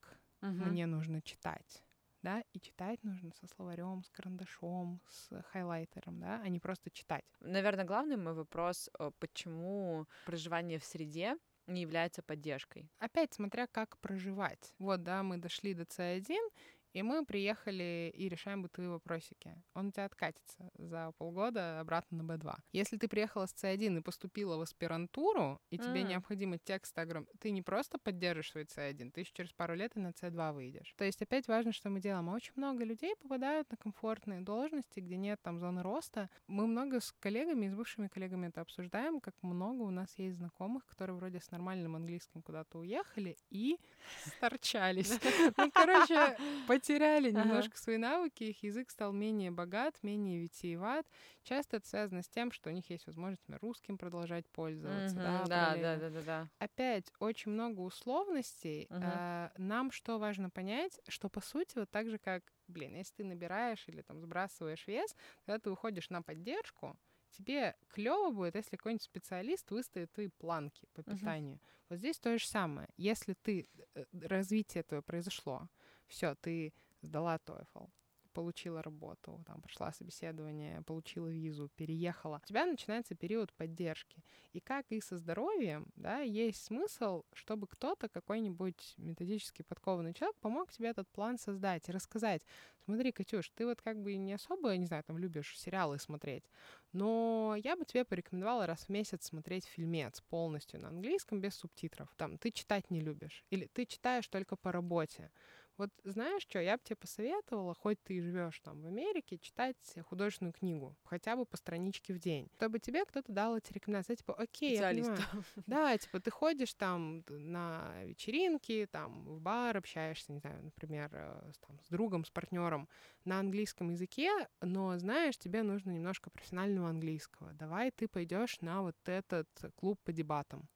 Мгм. 0.43 0.69
мне 0.69 0.87
нужно 0.87 1.21
читать? 1.23 1.85
Да, 2.23 2.45
и 2.53 2.61
читать 2.61 3.03
нужно 3.03 3.33
со 3.33 3.49
словарем, 3.49 4.05
с 4.05 4.11
карандашом, 4.11 5.01
с 5.09 5.43
хайлайтером, 5.51 6.21
да, 6.21 6.41
а 6.41 6.49
не 6.49 6.61
просто 6.61 6.91
читать. 6.91 7.25
Наверное, 7.41 7.85
главный 7.85 8.17
мой 8.17 8.35
вопрос, 8.35 8.88
э, 8.99 9.11
почему 9.19 10.07
проживание 10.25 10.79
в 10.79 10.85
среде 10.85 11.37
не 11.67 11.81
является 11.83 12.23
поддержкой. 12.23 12.88
Опять 12.99 13.35
смотря 13.35 13.67
как 13.67 13.99
проживать. 13.99 14.73
Вот, 14.79 15.03
да, 15.03 15.23
мы 15.23 15.38
дошли 15.38 15.75
до 15.75 15.85
C1, 15.85 16.49
и 16.92 17.02
мы 17.02 17.24
приехали 17.24 18.12
и 18.14 18.28
решаем 18.28 18.62
бытовые 18.62 18.90
вопросики. 18.90 19.55
Он 19.74 19.88
у 19.88 19.90
тебя 19.90 20.05
откатится 20.05 20.70
за 20.74 21.12
полгода 21.18 21.81
обратно 21.81 22.22
на 22.22 22.33
B2. 22.33 22.55
Если 22.72 22.96
ты 22.96 23.09
приехала 23.09 23.46
с 23.46 23.55
C1 23.55 23.98
и 23.98 24.00
поступила 24.02 24.57
в 24.57 24.61
аспирантуру, 24.61 25.61
и 25.70 25.78
тебе 25.78 26.02
М. 26.02 26.09
необходимо 26.09 26.59
текст 26.59 26.98
огромный, 26.98 27.33
ты 27.38 27.50
не 27.50 27.62
просто 27.62 27.98
поддержишь 27.98 28.50
свой 28.52 28.64
C1, 28.64 29.11
ты 29.11 29.20
еще 29.20 29.33
через 29.33 29.52
пару 29.52 29.74
лет 29.74 29.96
и 29.96 30.00
на 30.00 30.09
C2 30.12 30.52
выйдешь. 30.52 30.94
То 30.96 31.05
есть 31.05 31.22
опять 31.22 31.48
важно, 31.48 31.72
что 31.72 31.90
мы 31.90 32.00
делаем. 32.00 32.28
А 32.31 32.35
Очень 32.35 32.52
много 32.57 32.85
людей 32.85 33.14
попадают 33.16 33.70
на 33.70 33.76
комфортные 33.76 34.40
должности, 34.40 35.00
где 35.00 35.16
нет 35.16 35.40
там 35.42 35.59
зоны 35.59 35.83
роста. 35.83 36.28
Мы 36.46 36.66
много 36.66 37.00
с 37.00 37.12
коллегами 37.20 37.68
с 37.68 37.74
бывшими 37.74 38.09
коллегами 38.09 38.48
это 38.48 38.61
обсуждаем, 38.61 39.20
как 39.20 39.35
много 39.42 39.83
у 39.83 39.90
нас 39.90 40.12
есть 40.18 40.37
знакомых, 40.37 40.85
которые 40.87 41.16
вроде 41.16 41.40
с 41.40 41.50
нормальным 41.50 41.96
английским 41.96 42.42
куда-то 42.42 42.78
уехали 42.78 43.37
и 43.50 43.78
сторчались. 44.26 45.18
Ну, 45.57 45.70
короче, 45.72 46.37
потеряли 46.83 47.31
немножко 47.31 47.79
свои 47.79 47.97
навыки, 47.97 48.42
их 48.45 48.62
язык 48.64 48.90
стал 48.90 49.12
менее 49.12 49.53
богат, 49.53 50.03
менее 50.03 50.40
витиеват. 50.42 51.07
Часто 51.45 51.77
это 51.77 51.87
связано 51.87 52.23
с 52.23 52.29
тем, 52.29 52.51
что 52.51 52.71
у 52.71 52.73
них 52.73 52.90
есть 52.90 53.07
возможность 53.07 53.42
например, 53.47 53.61
русским 53.62 53.99
продолжать 53.99 54.49
пользоваться. 54.51 55.21
Да, 55.21 55.45
Да, 55.47 55.77
да, 55.77 55.97
да, 56.11 56.11
да. 56.11 56.51
Опять 56.59 57.12
очень 57.21 57.53
много 57.53 57.81
условностей. 57.81 58.90
А, 59.01 59.53
Нам 59.57 59.92
что 59.92 60.18
важно 60.18 60.51
понять, 60.51 61.01
что 61.09 61.29
по 61.29 61.40
сути 61.40 61.79
вот 61.79 61.90
так 61.90 62.09
же, 62.11 62.18
как, 62.18 62.53
блин, 62.66 62.97
если 62.97 63.14
ты 63.14 63.25
набираешь 63.25 63.87
или 63.88 64.03
там 64.03 64.21
сбрасываешь 64.21 64.87
вес, 64.88 65.14
когда 65.47 65.59
ты 65.61 65.71
уходишь 65.71 66.11
на 66.11 66.23
поддержку, 66.23 66.97
тебе 67.31 67.77
клево 67.88 68.31
будет, 68.31 68.57
если 68.57 68.77
какой-нибудь 68.77 69.03
специалист 69.03 69.71
выставит 69.71 70.12
твои 70.12 70.29
планки 70.29 70.87
по 70.95 71.03
питанию. 71.05 71.61
Вот 71.88 71.99
здесь 71.99 72.18
то 72.18 72.37
же 72.38 72.47
самое. 72.47 72.88
Если 72.97 73.35
ты 73.35 73.68
э, 73.95 74.05
развитие 74.12 74.83
твое 74.83 75.03
произошло, 75.03 75.68
все, 76.12 76.35
ты 76.35 76.72
сдала 77.03 77.37
TOEFL, 77.37 77.88
получила 78.33 78.83
работу, 78.83 79.42
там, 79.46 79.61
прошла 79.61 79.92
собеседование, 79.92 80.83
получила 80.83 81.29
визу, 81.29 81.68
переехала. 81.77 82.40
У 82.42 82.46
тебя 82.46 82.66
начинается 82.66 83.14
период 83.14 83.53
поддержки. 83.53 84.22
И 84.53 84.61
как 84.61 84.87
и 84.90 85.01
со 85.01 85.16
здоровьем, 85.16 85.87
да, 85.96 86.20
есть 86.20 86.64
смысл, 86.64 87.25
чтобы 87.33 87.66
кто-то, 87.66 88.09
какой-нибудь 88.09 88.94
методически 88.96 89.62
подкованный 89.62 90.14
человек, 90.14 90.37
помог 90.40 90.72
тебе 90.72 90.88
этот 90.88 91.09
план 91.09 91.38
создать 91.38 91.88
и 91.88 91.92
рассказать. 91.92 92.42
Смотри, 92.85 93.12
Катюш, 93.12 93.51
ты 93.51 93.64
вот 93.64 93.81
как 93.81 94.03
бы 94.03 94.16
не 94.16 94.33
особо, 94.33 94.77
не 94.77 94.87
знаю, 94.87 95.05
там 95.05 95.18
любишь 95.18 95.59
сериалы 95.59 95.98
смотреть, 95.98 96.44
но 96.92 97.55
я 97.62 97.77
бы 97.77 97.85
тебе 97.85 98.05
порекомендовала 98.05 98.66
раз 98.66 98.85
в 98.85 98.88
месяц 98.88 99.27
смотреть 99.27 99.66
фильмец 99.66 100.20
полностью 100.20 100.81
на 100.81 100.88
английском 100.88 101.40
без 101.40 101.55
субтитров. 101.55 102.12
Там, 102.16 102.38
ты 102.38 102.51
читать 102.51 102.90
не 102.90 103.01
любишь. 103.01 103.44
Или 103.51 103.66
ты 103.66 103.87
читаешь 103.87 104.27
только 104.29 104.57
по 104.57 104.72
работе. 104.72 105.31
Вот 105.79 105.91
знаешь 106.05 106.43
что, 106.43 106.61
я 106.61 106.77
бы 106.77 106.83
тебе 106.85 106.97
посоветовала, 106.97 107.75
хоть 107.75 108.01
ты 108.03 108.15
и 108.15 108.21
живешь 108.21 108.61
там 108.61 108.83
в 108.83 108.87
Америке, 108.87 109.39
читать 109.39 109.77
художественную 110.07 110.53
книгу, 110.53 110.97
хотя 111.05 111.35
бы 111.37 111.47
по 111.47 111.57
страничке 111.57 112.13
в 112.13 112.19
день, 112.19 112.49
чтобы 112.55 112.79
тебе 112.79 113.05
кто-то 113.05 113.33
дал 113.33 113.57
эти 113.57 113.73
рекомендации, 113.73 114.15
типа, 114.15 114.35
окей, 114.35 114.75
я 114.75 114.83
понимаю. 114.83 115.19
Да, 115.67 115.97
типа 115.97 116.21
ты 116.21 116.31
ходишь 116.31 116.75
там 116.75 117.25
на 117.29 118.05
вечеринки, 118.05 118.87
там 118.91 119.25
в 119.25 119.41
бар 119.41 119.77
общаешься, 119.77 120.33
не 120.33 120.39
знаю, 120.41 120.63
например, 120.65 121.11
э, 121.13 121.51
с, 121.53 121.59
там, 121.59 121.81
с 121.81 121.89
другом, 121.89 122.25
с 122.25 122.31
партнером 122.31 122.89
на 123.25 123.39
английском 123.41 123.91
языке, 123.91 124.31
но 124.61 124.97
знаешь, 124.99 125.39
тебе 125.39 125.63
нужно 125.63 125.91
немножко 125.91 126.31
профессионального 126.31 126.89
английского. 126.91 127.53
Давай 127.55 127.91
ты 127.91 128.09
пойдешь 128.09 128.61
на 128.61 128.83
вот 128.83 128.97
этот 129.07 129.49
клуб 129.77 129.99
по 130.05 130.13
дебатам. 130.13 130.69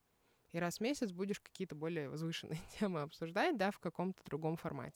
И 0.56 0.58
раз 0.58 0.78
в 0.78 0.80
месяц 0.80 1.12
будешь 1.12 1.38
какие-то 1.38 1.74
более 1.74 2.08
возвышенные 2.08 2.58
темы 2.80 3.02
обсуждать, 3.02 3.58
да, 3.58 3.70
в 3.70 3.78
каком-то 3.78 4.18
другом 4.24 4.56
формате. 4.56 4.94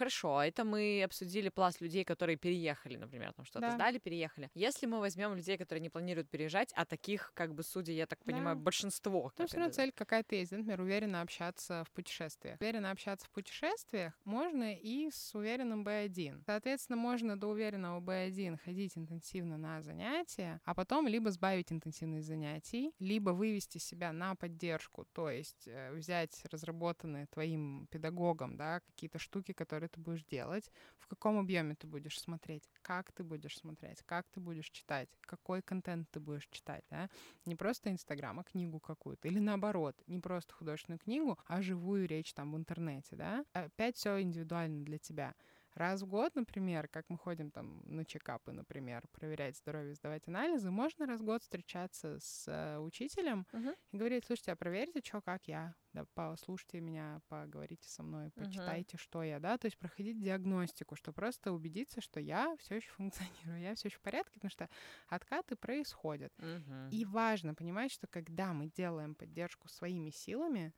Хорошо, 0.00 0.38
а 0.38 0.46
это 0.46 0.64
мы 0.64 1.02
обсудили 1.04 1.50
пласт 1.50 1.82
людей, 1.82 2.04
которые 2.04 2.38
переехали, 2.38 2.96
например, 2.96 3.34
там 3.34 3.44
что-то 3.44 3.66
Да. 3.66 3.72
сдали, 3.72 3.98
переехали. 3.98 4.48
Если 4.54 4.86
мы 4.86 4.98
возьмем 4.98 5.34
людей, 5.34 5.58
которые 5.58 5.82
не 5.82 5.90
планируют 5.90 6.30
переезжать, 6.30 6.72
а 6.74 6.86
таких, 6.86 7.32
как 7.34 7.52
бы, 7.54 7.62
судя, 7.62 7.92
я 7.92 8.06
так 8.06 8.24
понимаю, 8.24 8.56
Да. 8.56 8.62
большинство. 8.62 9.30
Ну, 9.36 9.46
все 9.46 9.58
равно 9.58 9.74
цель 9.74 9.92
какая-то 9.92 10.34
есть. 10.36 10.52
Например, 10.52 10.80
уверенно 10.80 11.20
общаться 11.20 11.84
в 11.86 11.90
путешествиях. 11.92 12.58
Уверенно 12.62 12.90
общаться 12.90 13.26
в 13.26 13.30
путешествиях 13.30 14.14
можно 14.24 14.74
и 14.74 15.10
с 15.10 15.34
уверенным 15.34 15.84
B1. 15.86 16.44
Соответственно, 16.46 16.96
можно 16.96 17.38
до 17.38 17.48
уверенного 17.48 18.00
B1 18.00 18.56
ходить 18.56 18.96
интенсивно 18.96 19.58
на 19.58 19.82
занятия, 19.82 20.62
а 20.64 20.74
потом 20.74 21.08
либо 21.08 21.30
сбавить 21.30 21.72
интенсивность 21.72 22.26
занятий, 22.26 22.94
либо 23.00 23.30
вывести 23.32 23.76
себя 23.76 24.12
на 24.12 24.34
поддержку, 24.34 25.04
то 25.12 25.28
есть 25.28 25.68
э, 25.68 25.92
взять 25.92 26.40
разработанные 26.50 27.26
твоим 27.26 27.86
педагогом, 27.90 28.56
да, 28.56 28.80
какие-то 28.80 29.18
штуки, 29.18 29.52
которые 29.52 29.89
ты 29.90 30.00
будешь 30.00 30.24
делать, 30.24 30.70
в 30.98 31.06
каком 31.06 31.38
объеме 31.38 31.74
ты 31.74 31.86
будешь 31.86 32.20
смотреть, 32.20 32.68
как 32.82 33.12
ты 33.12 33.24
будешь 33.24 33.58
смотреть, 33.58 34.02
как 34.02 34.28
ты 34.28 34.40
будешь 34.40 34.70
читать, 34.70 35.08
какой 35.20 35.62
контент 35.62 36.08
ты 36.10 36.20
будешь 36.20 36.48
читать, 36.48 36.84
да, 36.90 37.08
не 37.46 37.56
просто 37.56 37.90
Инстаграм, 37.90 38.38
а 38.40 38.44
книгу 38.44 38.80
какую-то. 38.80 39.28
Или 39.28 39.38
наоборот, 39.38 39.96
не 40.06 40.18
просто 40.20 40.54
художественную 40.54 40.98
книгу, 40.98 41.38
а 41.46 41.62
живую 41.62 42.06
речь 42.06 42.32
там 42.32 42.52
в 42.52 42.56
интернете, 42.56 43.16
да. 43.16 43.44
Опять 43.52 43.96
все 43.96 44.20
индивидуально 44.20 44.84
для 44.84 44.98
тебя. 44.98 45.34
Раз 45.74 46.02
в 46.02 46.06
год, 46.06 46.34
например, 46.34 46.88
как 46.88 47.08
мы 47.08 47.16
ходим 47.18 47.50
там 47.50 47.82
на 47.86 48.04
чекапы, 48.04 48.52
например, 48.52 49.06
проверять 49.12 49.56
здоровье, 49.56 49.94
сдавать 49.94 50.26
анализы, 50.26 50.70
можно 50.70 51.06
раз 51.06 51.20
в 51.20 51.24
год 51.24 51.42
встречаться 51.42 52.18
с 52.20 52.46
э, 52.48 52.78
учителем 52.78 53.46
Мгм. 53.52 53.74
и 53.92 53.96
говорить, 53.98 54.24
слушайте, 54.24 54.52
а 54.52 54.56
проверьте, 54.56 55.00
что, 55.04 55.20
как 55.20 55.46
я, 55.46 55.74
да, 55.92 56.04
послушайте 56.14 56.80
меня, 56.80 57.20
поговорите 57.28 57.88
со 57.88 58.02
мной, 58.02 58.30
почитайте, 58.32 58.96
что 58.96 59.22
я, 59.22 59.38
да, 59.40 59.58
то 59.58 59.66
есть 59.66 59.78
проходить 59.78 60.20
диагностику, 60.20 60.96
что 60.96 61.12
просто 61.12 61.52
убедиться, 61.52 62.00
что 62.00 62.20
я 62.20 62.56
все 62.58 62.76
еще 62.76 62.90
функционирую, 62.90 63.60
я 63.60 63.74
все 63.74 63.88
еще 63.88 63.98
в 63.98 64.02
порядке, 64.02 64.34
потому 64.34 64.50
что 64.50 64.68
откаты 65.08 65.56
происходят. 65.56 66.32
Мгм. 66.38 66.88
И 66.90 67.04
важно 67.04 67.54
понимать, 67.54 67.92
что 67.92 68.06
когда 68.06 68.52
мы 68.52 68.66
делаем 68.68 69.14
поддержку 69.14 69.68
своими 69.68 70.10
силами, 70.10 70.72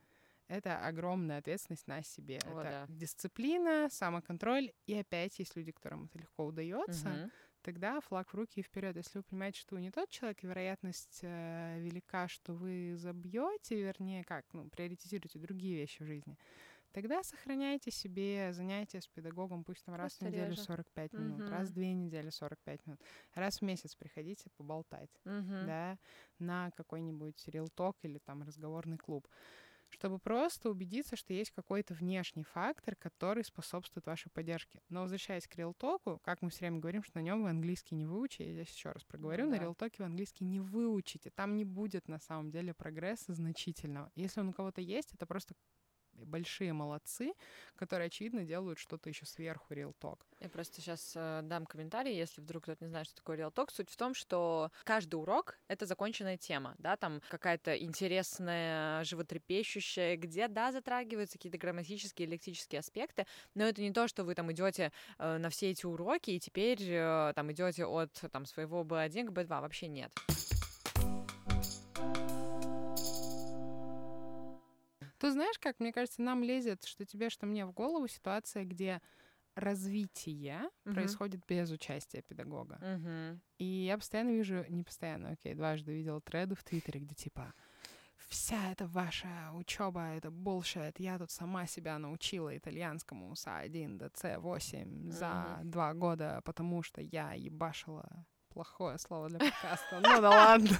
это 0.47 0.77
огромная 0.85 1.39
ответственность 1.39 1.87
на 1.87 2.03
себе. 2.03 2.39
О, 2.45 2.61
это 2.61 2.69
да. 2.69 2.87
дисциплина, 2.87 3.87
самоконтроль. 3.89 4.71
И 4.85 4.93
опять 4.95 5.39
есть 5.39 5.55
люди, 5.55 5.71
которым 5.71 6.05
это 6.05 6.19
легко 6.19 6.45
удается. 6.45 7.09
Мгм. 7.09 7.31
Тогда 7.61 8.01
флаг 8.01 8.29
в 8.29 8.35
руки 8.35 8.59
и 8.59 8.63
вперед. 8.63 8.95
Если 8.97 9.17
вы 9.19 9.23
понимаете, 9.23 9.61
что 9.61 9.75
вы 9.75 9.81
не 9.81 9.89
тот 9.91 10.09
человек, 10.09 10.43
и 10.43 10.47
вероятность 10.47 11.19
э, 11.23 11.79
велика, 11.79 12.27
что 12.27 12.53
вы 12.53 12.95
забьете, 12.97 13.81
вернее, 13.81 14.23
как, 14.25 14.45
ну, 14.53 14.69
приоритизируете 14.69 15.39
другие 15.39 15.75
вещи 15.77 16.03
в 16.03 16.05
жизни, 16.05 16.37
тогда 16.91 17.23
сохраняйте 17.23 17.91
себе 17.91 18.53
занятия 18.53 19.01
с 19.01 19.07
педагогом, 19.07 19.63
пусть 19.63 19.85
там 19.85 19.95
раз 19.95 20.17
в 20.17 20.21
неделю 20.21 20.55
реже. 20.55 20.57
45 20.57 21.17
минут, 21.17 21.47
Мгм. 21.47 21.49
раз 21.49 21.69
в 21.69 21.73
две 21.73 21.93
недели 21.93 22.29
45 22.29 22.85
минут, 22.85 23.01
раз 23.33 23.59
в 23.59 23.61
месяц 23.63 23.95
приходите 23.95 24.49
поболтать 24.57 25.09
Мгм. 25.25 25.65
да, 25.65 25.97
на 26.39 26.71
какой-нибудь 26.71 27.47
рилток 27.47 27.97
или 28.03 28.19
там 28.19 28.43
разговорный 28.43 28.97
клуб. 28.97 29.27
Чтобы 29.93 30.19
просто 30.19 30.69
убедиться, 30.69 31.15
что 31.15 31.33
есть 31.33 31.51
какой-то 31.51 31.93
внешний 31.93 32.43
фактор, 32.43 32.95
который 32.95 33.43
способствует 33.43 34.05
вашей 34.05 34.29
поддержке. 34.31 34.81
Но 34.89 35.01
возвращаясь 35.03 35.47
к 35.47 35.55
рилтоку, 35.55 36.19
как 36.23 36.41
мы 36.41 36.49
все 36.49 36.61
время 36.61 36.79
говорим, 36.79 37.03
что 37.03 37.17
на 37.19 37.21
нем 37.23 37.43
вы 37.43 37.49
английский 37.49 37.95
не 37.95 38.05
выучите, 38.05 38.47
я 38.47 38.53
здесь 38.53 38.75
еще 38.75 38.91
раз 38.91 39.03
проговорю, 39.03 39.45
Ну 39.45 39.51
на 39.51 39.57
да. 39.57 39.63
рилтоке 39.63 39.95
вы 39.99 40.05
английский 40.05 40.45
не 40.45 40.59
выучите, 40.59 41.29
там 41.29 41.55
не 41.55 41.63
будет 41.65 42.07
на 42.07 42.19
самом 42.19 42.51
деле 42.51 42.73
прогресса 42.73 43.33
значительного. 43.33 44.11
Если 44.15 44.39
он 44.39 44.49
у 44.49 44.53
кого-то 44.53 44.81
есть, 44.81 45.13
это 45.13 45.25
просто 45.25 45.53
большие 46.15 46.73
молодцы, 46.73 47.33
которые, 47.75 48.07
очевидно, 48.07 48.43
делают 48.43 48.79
что-то 48.79 49.09
еще 49.09 49.25
сверху 49.25 49.73
Real 49.73 49.93
Talk. 49.99 50.19
Я 50.39 50.49
просто 50.49 50.81
сейчас 50.81 51.13
дам 51.13 51.65
комментарий, 51.65 52.15
если 52.15 52.41
вдруг 52.41 52.63
кто-то 52.63 52.83
не 52.83 52.89
знает, 52.89 53.07
что 53.07 53.15
такое 53.17 53.37
Real 53.37 53.53
Talk. 53.53 53.69
Суть 53.71 53.89
в 53.89 53.97
том, 53.97 54.13
что 54.13 54.71
каждый 54.83 55.15
урок— 55.15 55.57
это 55.67 55.85
законченная 55.85 56.37
тема, 56.37 56.75
да, 56.77 56.97
там 56.97 57.21
какая-то 57.29 57.77
интересная, 57.77 59.03
животрепещущая, 59.03 60.17
где, 60.17 60.47
да, 60.47 60.71
затрагиваются 60.71 61.37
какие-то 61.37 61.57
грамматические, 61.57 62.27
лексические 62.27 62.79
аспекты, 62.79 63.25
но 63.55 63.63
это 63.63 63.81
не 63.81 63.91
то, 63.91 64.07
что 64.07 64.23
вы 64.23 64.35
там 64.35 64.51
идете 64.51 64.91
э, 65.17 65.37
на 65.37 65.49
все 65.49 65.71
эти 65.71 65.85
уроки 65.85 66.31
и 66.31 66.39
теперь 66.39 66.81
э, 66.81 67.33
там 67.35 67.51
идете 67.51 67.85
от 67.85 68.11
там 68.31 68.45
своего 68.45 68.83
B1 68.83 69.27
к 69.27 69.31
B2. 69.31 69.61
Вообще 69.61 69.87
нет. 69.87 70.11
Ты 75.23 75.31
знаешь, 75.31 75.57
как, 75.57 75.79
мне 75.79 75.93
кажется, 75.93 76.21
нам 76.21 76.43
лезет, 76.43 76.83
что 76.83 77.05
тебе, 77.05 77.29
что 77.29 77.45
мне 77.45 77.65
в 77.65 77.71
голову 77.71 78.09
ситуация, 78.09 78.65
где 78.65 79.01
развитие 79.55 80.69
Мгм. 80.83 80.95
происходит 80.95 81.45
без 81.47 81.71
участия 81.71 82.21
педагога. 82.21 82.77
Мгм. 82.81 83.41
И 83.57 83.63
я 83.63 83.97
постоянно 83.97 84.31
вижу, 84.31 84.65
не 84.67 84.83
постоянно, 84.83 85.29
окей, 85.29 85.53
дважды 85.53 85.93
видела 85.93 86.19
треды 86.19 86.55
в 86.55 86.63
Твиттере, 86.65 86.99
где 86.99 87.15
типа 87.15 87.53
вся 88.17 88.71
эта 88.73 88.85
ваша 88.85 89.51
учеба, 89.53 90.13
это 90.13 90.27
bullshit, 90.27 90.95
я 90.97 91.17
тут 91.17 91.31
сама 91.31 91.67
себя 91.67 91.97
научила 91.99 92.57
итальянскому 92.57 93.33
с 93.33 93.47
А1 93.47 93.97
до 93.97 94.07
С8 94.07 95.09
за 95.09 95.61
Мгм. 95.61 95.71
два 95.71 95.93
года, 95.93 96.41
потому 96.43 96.83
что 96.83 96.99
я 97.01 97.31
ебашила 97.31 98.25
плохое 98.53 98.97
слово 98.97 99.29
для 99.29 99.39
подкаста. 99.39 99.99
Ну 100.01 100.21
да 100.21 100.29
ладно. 100.29 100.69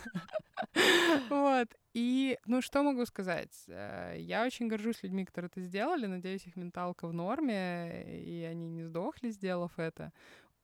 Вот. 1.30 1.68
И, 1.94 2.38
ну, 2.46 2.62
что 2.62 2.82
могу 2.84 3.06
сказать? 3.06 3.52
Э, 3.68 4.16
Я 4.18 4.46
очень 4.46 4.68
горжусь 4.68 5.04
людьми, 5.04 5.26
которые 5.26 5.50
это 5.52 5.62
сделали. 5.62 6.06
Надеюсь, 6.08 6.46
их 6.48 6.56
менталка 6.56 7.08
в 7.08 7.14
норме, 7.14 8.04
и 8.24 8.44
они 8.44 8.70
не 8.70 8.84
сдохли, 8.84 9.30
сделав 9.30 9.78
это. 9.78 10.12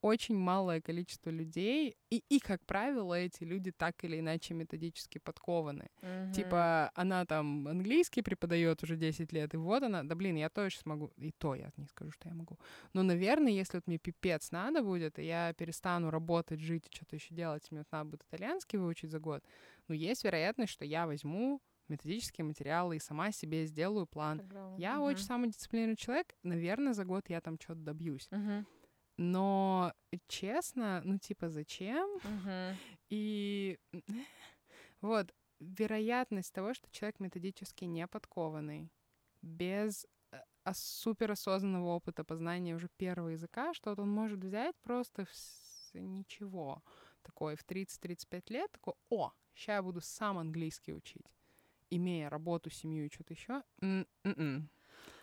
Очень 0.02 0.38
малое 0.38 0.80
количество 0.80 1.30
людей, 1.30 1.98
и, 2.10 2.24
и, 2.30 2.40
как 2.40 2.66
правило, 2.66 3.14
эти 3.16 3.44
люди 3.44 3.72
так 3.72 4.02
или 4.06 4.20
иначе 4.20 4.54
методически 4.54 5.18
подкованы. 5.18 5.90
Мгм. 6.02 6.32
Типа, 6.32 6.90
она 6.96 7.26
там 7.26 7.68
английский 7.68 8.22
преподает 8.22 8.82
уже 8.84 8.96
10 8.96 9.34
лет, 9.34 9.54
и 9.54 9.58
вот 9.58 9.84
она, 9.84 10.04
да 10.04 10.16
блин, 10.16 10.38
я 10.38 10.50
тоже 10.50 10.78
смогу, 10.78 11.12
и 11.18 11.32
то 11.32 11.54
я 11.54 11.72
не 11.76 11.86
скажу, 11.88 12.12
что 12.12 12.30
я 12.30 12.34
могу. 12.36 12.58
Но, 12.94 13.04
наверное, 13.04 13.52
если 13.52 13.78
вот 13.78 13.88
мне 13.88 13.98
пипец 13.98 14.52
надо 14.52 14.84
будет, 14.84 15.20
и 15.20 15.26
я 15.26 15.54
перестану 15.54 16.10
работать, 16.12 16.62
жить 16.62 16.88
и 16.90 16.96
что-то 16.96 17.18
еще 17.18 17.36
делать, 17.36 17.70
мне 17.70 17.82
вот 17.82 17.92
надо 17.92 18.10
будет 18.12 18.24
итальянский 18.24 18.80
выучить 18.80 19.12
за 19.12 19.20
год, 19.20 19.44
ну, 19.90 19.96
есть 19.96 20.24
вероятность, 20.24 20.72
что 20.72 20.86
я 20.86 21.08
возьму 21.08 21.62
методические 21.90 22.46
материалы 22.46 22.96
и 22.98 23.00
сама 23.00 23.32
себе 23.32 23.66
сделаю 23.66 24.06
план. 24.06 24.38
Программа. 24.38 24.76
Я 24.78 24.94
Мгм. 24.94 25.04
очень 25.04 25.26
самодисциплинированный 25.26 25.98
человек, 25.98 26.36
наверное, 26.44 26.94
за 26.94 27.04
год 27.04 27.28
я 27.30 27.42
там 27.42 27.58
что-то 27.60 27.82
добьюсь. 27.82 28.28
Мгм. 28.32 28.66
Но, 29.22 29.94
честно, 30.28 31.02
ну, 31.04 31.18
типа, 31.20 31.50
зачем? 31.50 32.10
Мгм. 32.24 32.78
И 33.10 33.78
вот 35.02 35.34
вероятность 35.60 36.54
того, 36.54 36.74
что 36.74 36.90
человек 36.92 37.20
методически 37.20 37.84
не 37.86 38.08
подкованный, 38.08 38.90
без 39.42 40.06
э, 40.32 40.38
ос- 40.66 40.78
суперосознанного 40.78 41.88
опыта 41.88 42.24
познания 42.24 42.76
уже 42.76 42.88
первого 42.98 43.30
языка, 43.30 43.74
что 43.74 43.90
вот 43.90 44.00
он 44.00 44.10
может 44.10 44.40
взять 44.44 44.76
просто 44.84 45.26
с- 45.32 45.92
ничего 45.94 46.82
такое 47.22 47.56
в 47.58 47.64
30-35 47.66 48.50
лет, 48.50 48.72
такой, 48.72 48.94
о, 49.10 49.32
сейчас 49.54 49.76
я 49.76 49.82
буду 49.84 50.00
сам 50.02 50.38
английский 50.38 50.94
учить, 50.94 51.26
имея 51.90 52.30
работу, 52.30 52.70
семью 52.70 53.06
и 53.06 53.12
что-то 53.14 53.34
еще. 53.34 53.64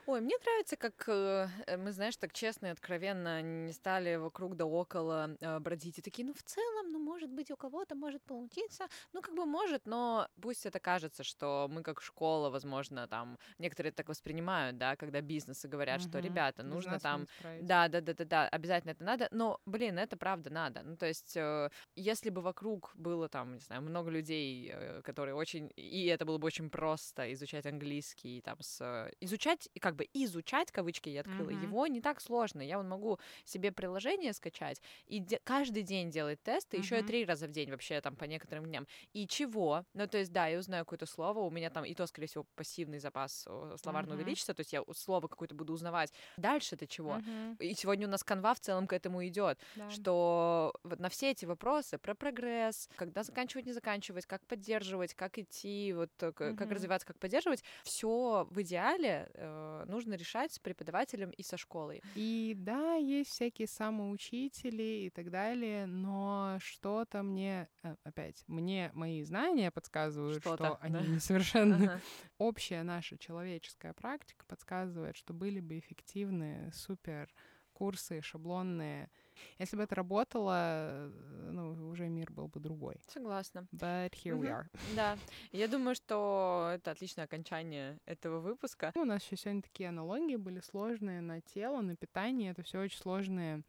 Ой, 0.07 0.21
мне 0.21 0.37
нравится, 0.41 0.77
как 0.77 1.09
э, 1.09 1.49
э, 1.67 1.77
мы, 1.77 1.91
знаешь, 1.91 2.17
так 2.17 2.33
честно 2.33 2.67
и 2.67 2.71
откровенно 2.71 3.43
не 3.43 3.73
стали 3.73 4.15
вокруг 4.15 4.57
да 4.57 4.65
около 4.65 5.37
э, 5.41 5.59
бродить 5.59 5.99
и 5.99 6.03
такие, 6.03 6.25
ну, 6.25 6.33
в 6.33 6.45
целом, 6.45 6.93
может 7.17 7.31
быть, 7.31 7.51
у 7.51 7.57
кого-то 7.57 7.95
может 7.95 8.23
получиться, 8.23 8.85
ну, 9.15 9.23
как 9.23 9.35
бы 9.35 9.47
может, 9.47 9.87
но 9.87 10.29
пусть 10.43 10.67
это 10.67 10.79
кажется, 10.81 11.25
что 11.25 11.67
мы 11.71 11.83
как 11.83 12.03
школа, 12.03 12.51
возможно, 12.51 13.09
там, 13.09 13.39
некоторые 13.59 13.93
так 13.93 14.09
воспринимают, 14.09 14.77
да, 14.77 14.97
когда 14.97 15.23
бизнесы 15.23 15.67
говорят, 15.67 16.03
что, 16.03 16.19
ребята, 16.21 16.63
нужно 16.63 17.01
там 17.01 17.27
да, 17.59 17.89
да, 17.89 18.01
да, 18.03 18.13
да, 18.13 18.25
да, 18.25 18.49
обязательно 18.49 18.91
это 18.93 19.05
надо. 19.05 19.29
Но, 19.31 19.59
блин, 19.65 19.99
это 19.99 20.17
правда 20.19 20.51
надо. 20.51 20.83
Ну, 20.83 20.97
то 20.99 21.07
есть, 21.07 21.35
э, 21.37 21.71
если 21.95 22.29
бы 22.29 22.43
вокруг 22.43 22.93
было 22.97 23.29
там, 23.31 23.55
не 23.55 23.61
знаю, 23.61 23.81
много 23.83 24.11
людей, 24.11 24.71
э, 24.75 25.01
которые 25.03 25.35
очень, 25.35 25.73
и 25.77 26.07
это 26.07 26.27
было 26.27 26.37
бы 26.37 26.47
очень 26.47 26.69
просто 26.69 27.33
изучать 27.33 27.65
английский, 27.65 28.43
там, 28.43 28.59
с 28.61 28.79
э, 28.83 29.11
изучать, 29.21 29.71
и 29.73 29.81
как 29.81 29.97
бы 29.97 30.07
изучать, 30.13 30.71
кавычки 30.71 31.09
я 31.09 31.21
открыла, 31.23 31.49
Мгм. 31.49 31.63
его 31.63 31.87
не 31.87 32.01
так 32.03 32.21
сложно. 32.21 32.61
Я 32.61 32.77
вот 32.77 32.87
могу 32.87 33.19
себе 33.45 33.73
приложение 33.73 34.35
скачать 34.35 34.83
и 35.07 35.19
де- 35.19 35.41
каждый 35.45 35.83
день 35.83 36.11
делать 36.11 36.43
тесты, 36.43 36.77
еще 36.77 36.97
и 36.97 36.99
Мгм. 36.99 37.06
Три 37.07 37.25
раза 37.25 37.47
в 37.47 37.51
день 37.53 37.71
вообще 37.71 38.01
там 38.01 38.17
по 38.17 38.25
некоторым 38.25 38.67
дням. 38.67 38.87
И 39.13 39.27
чего? 39.27 39.85
Ну, 39.95 40.07
то 40.09 40.19
есть, 40.19 40.33
да, 40.33 40.47
я 40.49 40.59
узнаю 40.59 40.85
какое-то 40.85 41.07
слово, 41.07 41.41
у 41.41 41.51
меня 41.51 41.71
там 41.71 41.85
и 41.85 41.95
то, 41.95 42.07
скорее 42.07 42.27
всего, 42.29 42.45
пассивный 42.57 42.99
запас 42.99 43.47
словарного 43.81 44.15
Мгм. 44.15 44.17
увеличится, 44.17 44.55
то 44.55 44.61
есть 44.61 44.73
я 44.73 44.83
слово 44.95 45.29
какое-то 45.29 45.55
буду 45.55 45.73
узнавать. 45.73 46.13
Дальше-то 46.37 46.87
чего? 46.87 47.19
Мгм. 47.19 47.59
И 47.59 47.75
сегодня 47.75 48.07
у 48.07 48.11
нас 48.11 48.25
канва 48.25 48.55
в 48.55 48.61
целом 48.61 48.87
к 48.87 48.93
этому 48.93 49.27
идет, 49.27 49.61
Да. 49.75 50.03
что 50.03 50.73
вот 50.83 50.99
на 51.01 51.09
все 51.09 51.31
эти 51.31 51.45
вопросы 51.47 51.99
про 51.99 52.15
прогресс, 52.15 52.89
когда 52.97 53.23
заканчивать, 53.23 53.67
не 53.67 53.73
заканчивать, 53.73 54.27
как 54.27 54.47
поддерживать, 54.47 55.15
как 55.15 55.39
идти, 55.39 55.93
вот 55.95 56.11
э, 56.23 56.33
как 56.33 56.61
Мгм. 56.61 56.71
развиваться, 56.71 57.07
как 57.07 57.19
поддерживать, 57.19 57.63
все 57.83 58.47
в 58.51 58.61
идеале 58.63 59.31
э, 59.35 59.85
нужно 59.87 60.15
решать 60.15 60.53
с 60.53 60.59
преподавателем 60.59 61.31
и 61.31 61.43
со 61.43 61.57
школой. 61.57 62.03
И 62.15 62.55
да, 62.57 62.95
есть 62.95 63.31
всякие 63.31 63.69
самоучители 63.69 64.83
и 65.07 65.11
так 65.11 65.31
далее, 65.31 65.87
но 65.87 66.59
что-то 66.97 67.23
мне, 67.23 67.69
э, 67.83 67.95
опять, 68.05 68.43
мне 68.47 68.91
мои 68.95 69.23
знания 69.23 69.71
подсказывают, 69.71 70.41
Что-то, 70.41 70.65
что 70.65 70.79
они 70.81 70.95
да. 70.95 71.01
несовершенны. 71.07 71.75
Ага. 71.75 72.01
Общая 72.39 72.83
наша 72.85 73.19
человеческая 73.19 73.93
практика 73.93 74.47
подсказывает, 74.47 75.15
что 75.17 75.35
были 75.35 75.61
бы 75.61 75.79
эффективные 75.79 76.73
супер 76.73 77.29
курсы 77.75 78.23
шаблонные. 78.23 79.11
Если 79.59 79.77
бы 79.77 79.83
это 79.83 79.95
работало, 79.95 80.55
э, 80.57 81.51
ну, 81.53 81.91
уже 81.91 82.09
мир 82.09 82.33
был 82.33 82.49
бы 82.49 82.61
другой. 82.61 82.97
Согласна. 83.09 83.67
But 83.73 84.13
here 84.15 84.39
we 84.39 84.47
Мгм. 84.49 84.53
are. 84.55 84.67
Да, 84.97 85.19
я 85.53 85.69
думаю, 85.69 85.95
что 85.95 86.71
это 86.73 86.93
отличное 86.93 87.27
окончание 87.27 87.99
этого 88.07 88.41
выпуска. 88.41 88.93
Ну, 88.95 89.03
У 89.03 89.05
нас 89.05 89.23
еще 89.25 89.37
сегодня 89.37 89.61
такие 89.61 89.91
аналогии 89.91 90.37
были 90.37 90.61
сложные 90.61 91.21
на 91.21 91.43
тело, 91.43 91.83
на 91.83 91.95
питание. 91.95 92.53
Это 92.53 92.63
все 92.63 92.81
очень 92.81 92.99
сложные 92.99 93.63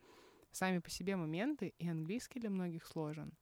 сами 0.57 0.79
по 0.79 0.89
себе 0.89 1.15
моменты, 1.15 1.73
и 1.77 1.87
английский 1.87 2.39
для 2.39 2.49
многих 2.49 2.85
сложен. 2.85 3.33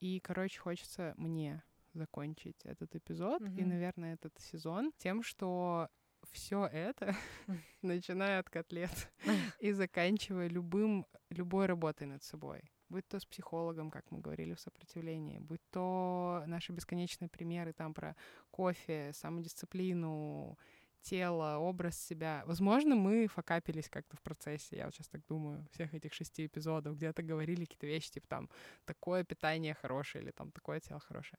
И, 0.00 0.20
короче, 0.20 0.58
хочется 0.60 1.14
мне 1.16 1.62
закончить 1.94 2.60
этот 2.64 2.94
эпизод 2.94 3.42
и, 3.56 3.62
Мгм. 3.62 3.68
наверное, 3.68 4.14
этот 4.14 4.38
сезон 4.38 4.92
тем, 4.98 5.22
что 5.22 5.88
все 6.32 6.66
это, 6.66 7.14
начиная 7.82 8.40
от 8.40 8.50
котлет 8.50 9.12
и 9.60 9.72
заканчивая 9.72 10.48
любым, 10.48 11.06
любой 11.30 11.66
работой 11.66 12.06
над 12.06 12.22
собой. 12.22 12.60
Будь 12.88 13.06
то 13.06 13.18
с 13.20 13.26
психологом, 13.26 13.90
как 13.90 14.10
мы 14.10 14.18
говорили 14.20 14.54
в 14.54 14.60
сопротивлении, 14.60 15.38
будь 15.38 15.60
то 15.70 16.42
наши 16.46 16.72
бесконечные 16.72 17.28
примеры 17.28 17.72
там 17.72 17.92
про 17.94 18.16
кофе, 18.50 19.12
самодисциплину, 19.12 20.58
тело, 21.02 21.58
образ 21.58 21.98
себя. 21.98 22.42
Возможно, 22.46 22.94
мы 22.94 23.26
факапились 23.28 23.88
как-то 23.88 24.16
в 24.16 24.22
процессе, 24.22 24.76
я 24.76 24.84
вот 24.84 24.94
сейчас 24.94 25.08
так 25.08 25.26
думаю, 25.26 25.66
всех 25.72 25.94
этих 25.94 26.12
шести 26.12 26.46
эпизодов, 26.46 26.96
где-то 26.96 27.22
говорили 27.22 27.64
какие-то 27.64 27.86
вещи, 27.86 28.10
типа 28.10 28.26
там 28.28 28.50
такое 28.84 29.24
питание 29.24 29.74
хорошее 29.74 30.24
или 30.24 30.30
там 30.30 30.50
такое 30.50 30.80
тело 30.80 31.00
хорошее. 31.00 31.38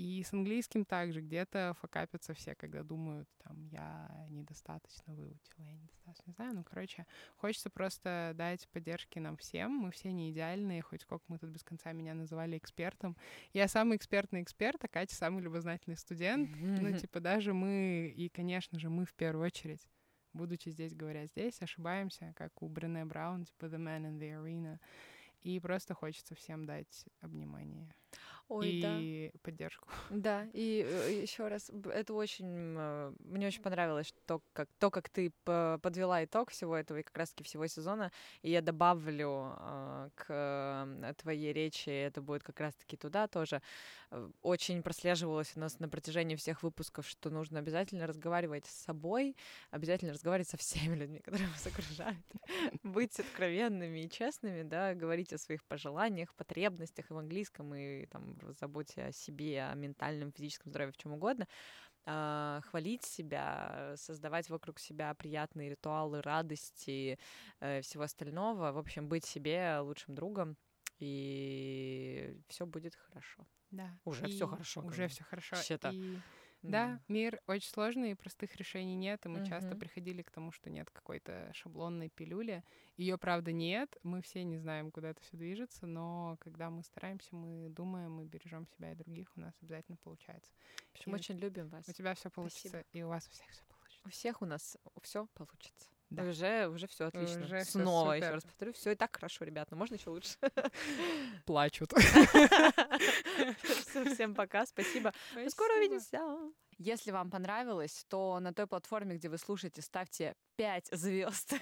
И 0.00 0.22
с 0.22 0.32
английским 0.32 0.86
также 0.86 1.20
где-то 1.20 1.76
факапятся 1.78 2.32
все, 2.32 2.54
когда 2.54 2.82
думают, 2.82 3.28
там, 3.44 3.66
я 3.66 4.26
недостаточно 4.30 5.14
выучила, 5.14 5.62
я 5.62 5.74
недостаточно 5.74 6.22
не 6.30 6.32
знаю. 6.32 6.54
Ну, 6.54 6.64
короче, 6.64 7.06
хочется 7.36 7.68
просто 7.68 8.32
дать 8.34 8.66
поддержки 8.70 9.18
нам 9.18 9.36
всем. 9.36 9.72
Мы 9.72 9.90
все 9.90 10.10
не 10.10 10.30
идеальные, 10.30 10.80
хоть 10.80 11.02
сколько 11.02 11.24
мы 11.28 11.38
тут 11.38 11.50
без 11.50 11.62
конца 11.62 11.92
меня 11.92 12.14
называли 12.14 12.56
экспертом. 12.56 13.14
Я 13.52 13.68
самый 13.68 13.98
экспертный 13.98 14.42
эксперт, 14.42 14.82
а 14.82 14.88
Катя 14.88 15.14
самый 15.14 15.42
любознательный 15.42 15.98
студент. 15.98 16.48
Ну, 16.56 16.96
типа, 16.98 17.20
даже 17.20 17.52
мы, 17.52 18.10
и, 18.16 18.30
конечно 18.30 18.78
же, 18.78 18.88
мы 18.88 19.04
в 19.04 19.12
первую 19.12 19.44
очередь, 19.44 19.86
будучи 20.32 20.70
здесь, 20.70 20.94
говоря 20.94 21.26
здесь, 21.26 21.60
ошибаемся, 21.60 22.32
как 22.38 22.62
у 22.62 22.70
Брене 22.70 23.04
Браун, 23.04 23.44
типа 23.44 23.66
The 23.66 23.76
Man 23.76 24.06
in 24.06 24.18
the 24.18 24.42
Arena. 24.42 24.78
И 25.42 25.60
просто 25.60 25.94
хочется 25.94 26.34
всем 26.34 26.64
дать 26.64 27.06
обнимание. 27.20 27.94
Ой, 28.50 28.68
и 28.68 29.30
да. 29.32 29.38
поддержку. 29.42 29.88
Да, 30.10 30.48
и 30.52 30.84
э, 30.84 31.22
еще 31.22 31.46
раз, 31.46 31.70
это 31.70 32.14
очень, 32.14 32.74
э, 32.76 33.12
мне 33.20 33.46
очень 33.46 33.62
понравилось 33.62 34.12
то, 34.26 34.42
как, 34.52 34.68
то, 34.80 34.90
как 34.90 35.08
ты 35.08 35.30
подвела 35.44 36.24
итог 36.24 36.50
всего 36.50 36.76
этого 36.76 36.98
и 36.98 37.02
как 37.04 37.16
раз-таки 37.16 37.44
всего 37.44 37.68
сезона, 37.68 38.10
и 38.42 38.50
я 38.50 38.60
добавлю 38.60 39.54
э, 39.56 40.08
к 40.16 41.14
твоей 41.18 41.52
речи, 41.52 41.90
это 41.90 42.20
будет 42.20 42.42
как 42.42 42.58
раз-таки 42.58 42.96
туда 42.96 43.28
тоже, 43.28 43.62
очень 44.42 44.82
прослеживалось 44.82 45.52
у 45.54 45.60
нас 45.60 45.78
на 45.78 45.88
протяжении 45.88 46.34
всех 46.34 46.64
выпусков, 46.64 47.06
что 47.06 47.30
нужно 47.30 47.60
обязательно 47.60 48.06
разговаривать 48.06 48.66
с 48.66 48.84
собой, 48.84 49.36
обязательно 49.70 50.12
разговаривать 50.12 50.48
со 50.48 50.56
всеми 50.56 50.96
людьми, 50.96 51.20
которые 51.24 51.48
вас 51.48 51.66
окружают, 51.66 52.18
быть 52.82 53.18
откровенными 53.20 54.00
и 54.00 54.10
честными, 54.10 54.62
да, 54.62 54.94
говорить 54.94 55.32
о 55.32 55.38
своих 55.38 55.64
пожеланиях, 55.64 56.34
потребностях 56.34 57.10
и 57.10 57.14
в 57.14 57.18
английском, 57.18 57.72
и 57.74 58.06
там 58.06 58.36
в 58.42 58.52
заботе 58.52 59.04
о 59.04 59.12
себе, 59.12 59.62
о 59.64 59.74
ментальном, 59.74 60.32
физическом 60.32 60.70
здоровье, 60.70 60.92
в 60.92 60.96
чем 60.96 61.12
угодно, 61.12 61.46
а, 62.06 62.60
хвалить 62.64 63.04
себя, 63.04 63.94
создавать 63.96 64.48
вокруг 64.50 64.78
себя 64.78 65.14
приятные 65.14 65.70
ритуалы 65.70 66.22
радости, 66.22 67.18
э, 67.60 67.80
всего 67.82 68.04
остального. 68.04 68.72
В 68.72 68.78
общем, 68.78 69.08
быть 69.08 69.24
себе 69.26 69.78
лучшим 69.80 70.14
другом, 70.14 70.56
и 70.98 72.36
все 72.48 72.66
будет 72.66 72.94
хорошо. 72.96 73.46
Да. 73.70 73.98
Уже 74.04 74.26
И 74.26 74.32
всё 74.32 74.46
хорошо, 74.48 74.80
Уже 74.82 75.08
все 75.08 75.24
хорошо. 75.24 75.56
Вообще-то. 75.56 75.90
И 75.90 76.22
Да, 76.62 77.00
мир 77.08 77.40
очень 77.46 77.70
сложный, 77.70 78.12
и 78.12 78.14
простых 78.14 78.54
решений 78.56 78.94
нет, 78.94 79.24
и 79.24 79.28
мы 79.28 79.46
часто 79.46 79.74
приходили 79.76 80.22
к 80.22 80.30
тому, 80.30 80.52
что 80.52 80.70
нет 80.70 80.90
какой-то 80.90 81.50
шаблонной 81.54 82.10
пилюли. 82.10 82.62
Ее, 82.96 83.16
правда, 83.16 83.52
нет, 83.52 83.96
мы 84.02 84.20
все 84.20 84.44
не 84.44 84.58
знаем, 84.58 84.90
куда 84.90 85.10
это 85.10 85.22
все 85.22 85.36
движется, 85.36 85.86
но 85.86 86.36
когда 86.40 86.70
мы 86.70 86.82
стараемся, 86.82 87.34
мы 87.34 87.68
думаем, 87.70 88.12
мы 88.12 88.24
бережем 88.24 88.66
себя 88.66 88.92
и 88.92 88.94
других, 88.94 89.32
у 89.36 89.40
нас 89.40 89.54
обязательно 89.62 89.96
получается. 89.96 90.50
В 90.88 90.96
общем, 90.96 91.12
И 91.12 91.14
очень 91.14 91.38
любим 91.38 91.68
вас. 91.68 91.88
У 91.88 91.92
тебя 91.92 92.14
все 92.14 92.30
получится, 92.30 92.84
и 92.92 93.02
у 93.02 93.08
вас 93.08 93.26
у 93.26 93.30
всех 93.30 93.48
все 93.50 93.64
получится. 93.64 94.02
У 94.04 94.10
всех 94.10 94.42
у 94.42 94.44
нас 94.44 94.76
все 95.02 95.26
получится. 95.34 95.88
Да. 96.10 96.24
Уже, 96.24 96.66
уже 96.68 96.86
все 96.88 97.06
отлично. 97.06 97.42
Уже 97.44 97.64
Снова 97.64 98.12
еще 98.12 98.30
раз 98.30 98.44
повторю, 98.44 98.72
все 98.72 98.90
и 98.90 98.94
так 98.96 99.14
хорошо, 99.14 99.44
ребят. 99.44 99.70
Но 99.70 99.76
можно 99.76 99.94
еще 99.94 100.10
лучше. 100.10 100.36
Плачут. 101.46 101.92
Всем 104.12 104.34
пока, 104.34 104.66
спасибо. 104.66 105.12
Ну, 105.34 105.48
Скоро 105.48 105.74
увидимся. 105.76 106.20
Если 106.78 107.10
вам 107.12 107.30
понравилось, 107.30 108.04
то 108.08 108.40
на 108.40 108.52
той 108.52 108.66
платформе, 108.66 109.16
где 109.16 109.28
вы 109.28 109.38
слушаете, 109.38 109.82
ставьте 109.82 110.34
5 110.56 110.88
звезд. 110.92 111.54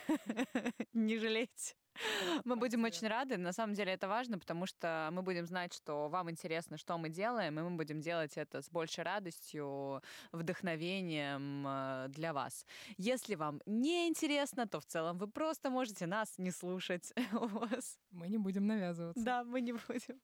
Не 0.93 1.19
жалейте. 1.19 1.75
Мы 2.45 2.57
будем 2.57 2.85
очень 2.85 3.09
рады. 3.09 3.37
На 3.37 3.53
самом 3.53 3.75
деле 3.75 3.93
это 3.93 4.09
важно, 4.09 4.39
потому 4.39 4.67
что 4.67 5.09
мы 5.13 5.23
будем 5.23 5.47
знать, 5.47 5.75
что 5.75 6.09
вам 6.09 6.31
интересно, 6.31 6.77
что 6.77 6.99
мы 6.99 7.09
делаем, 7.09 7.59
и 7.59 7.63
мы 7.63 7.71
будем 7.71 8.01
делать 8.01 8.37
это 8.37 8.63
с 8.63 8.71
большей 8.71 9.05
радостью, 9.05 10.03
вдохновением 10.33 11.67
э, 11.67 12.07
для 12.09 12.33
вас. 12.33 12.67
Если 12.97 13.35
вам 13.35 13.61
не 13.67 14.09
интересно, 14.09 14.67
то 14.67 14.81
в 14.81 14.85
целом 14.85 15.19
вы 15.19 15.27
просто 15.27 15.71
можете 15.71 16.07
нас 16.07 16.39
не 16.39 16.51
слушать. 16.51 17.13
У 17.33 17.47
вас. 17.47 17.99
Мы 18.11 18.29
не 18.29 18.39
будем 18.39 18.67
навязываться. 18.67 19.25
Да, 19.25 19.45
мы 19.45 19.61
не 19.61 19.73
будем. 19.73 20.21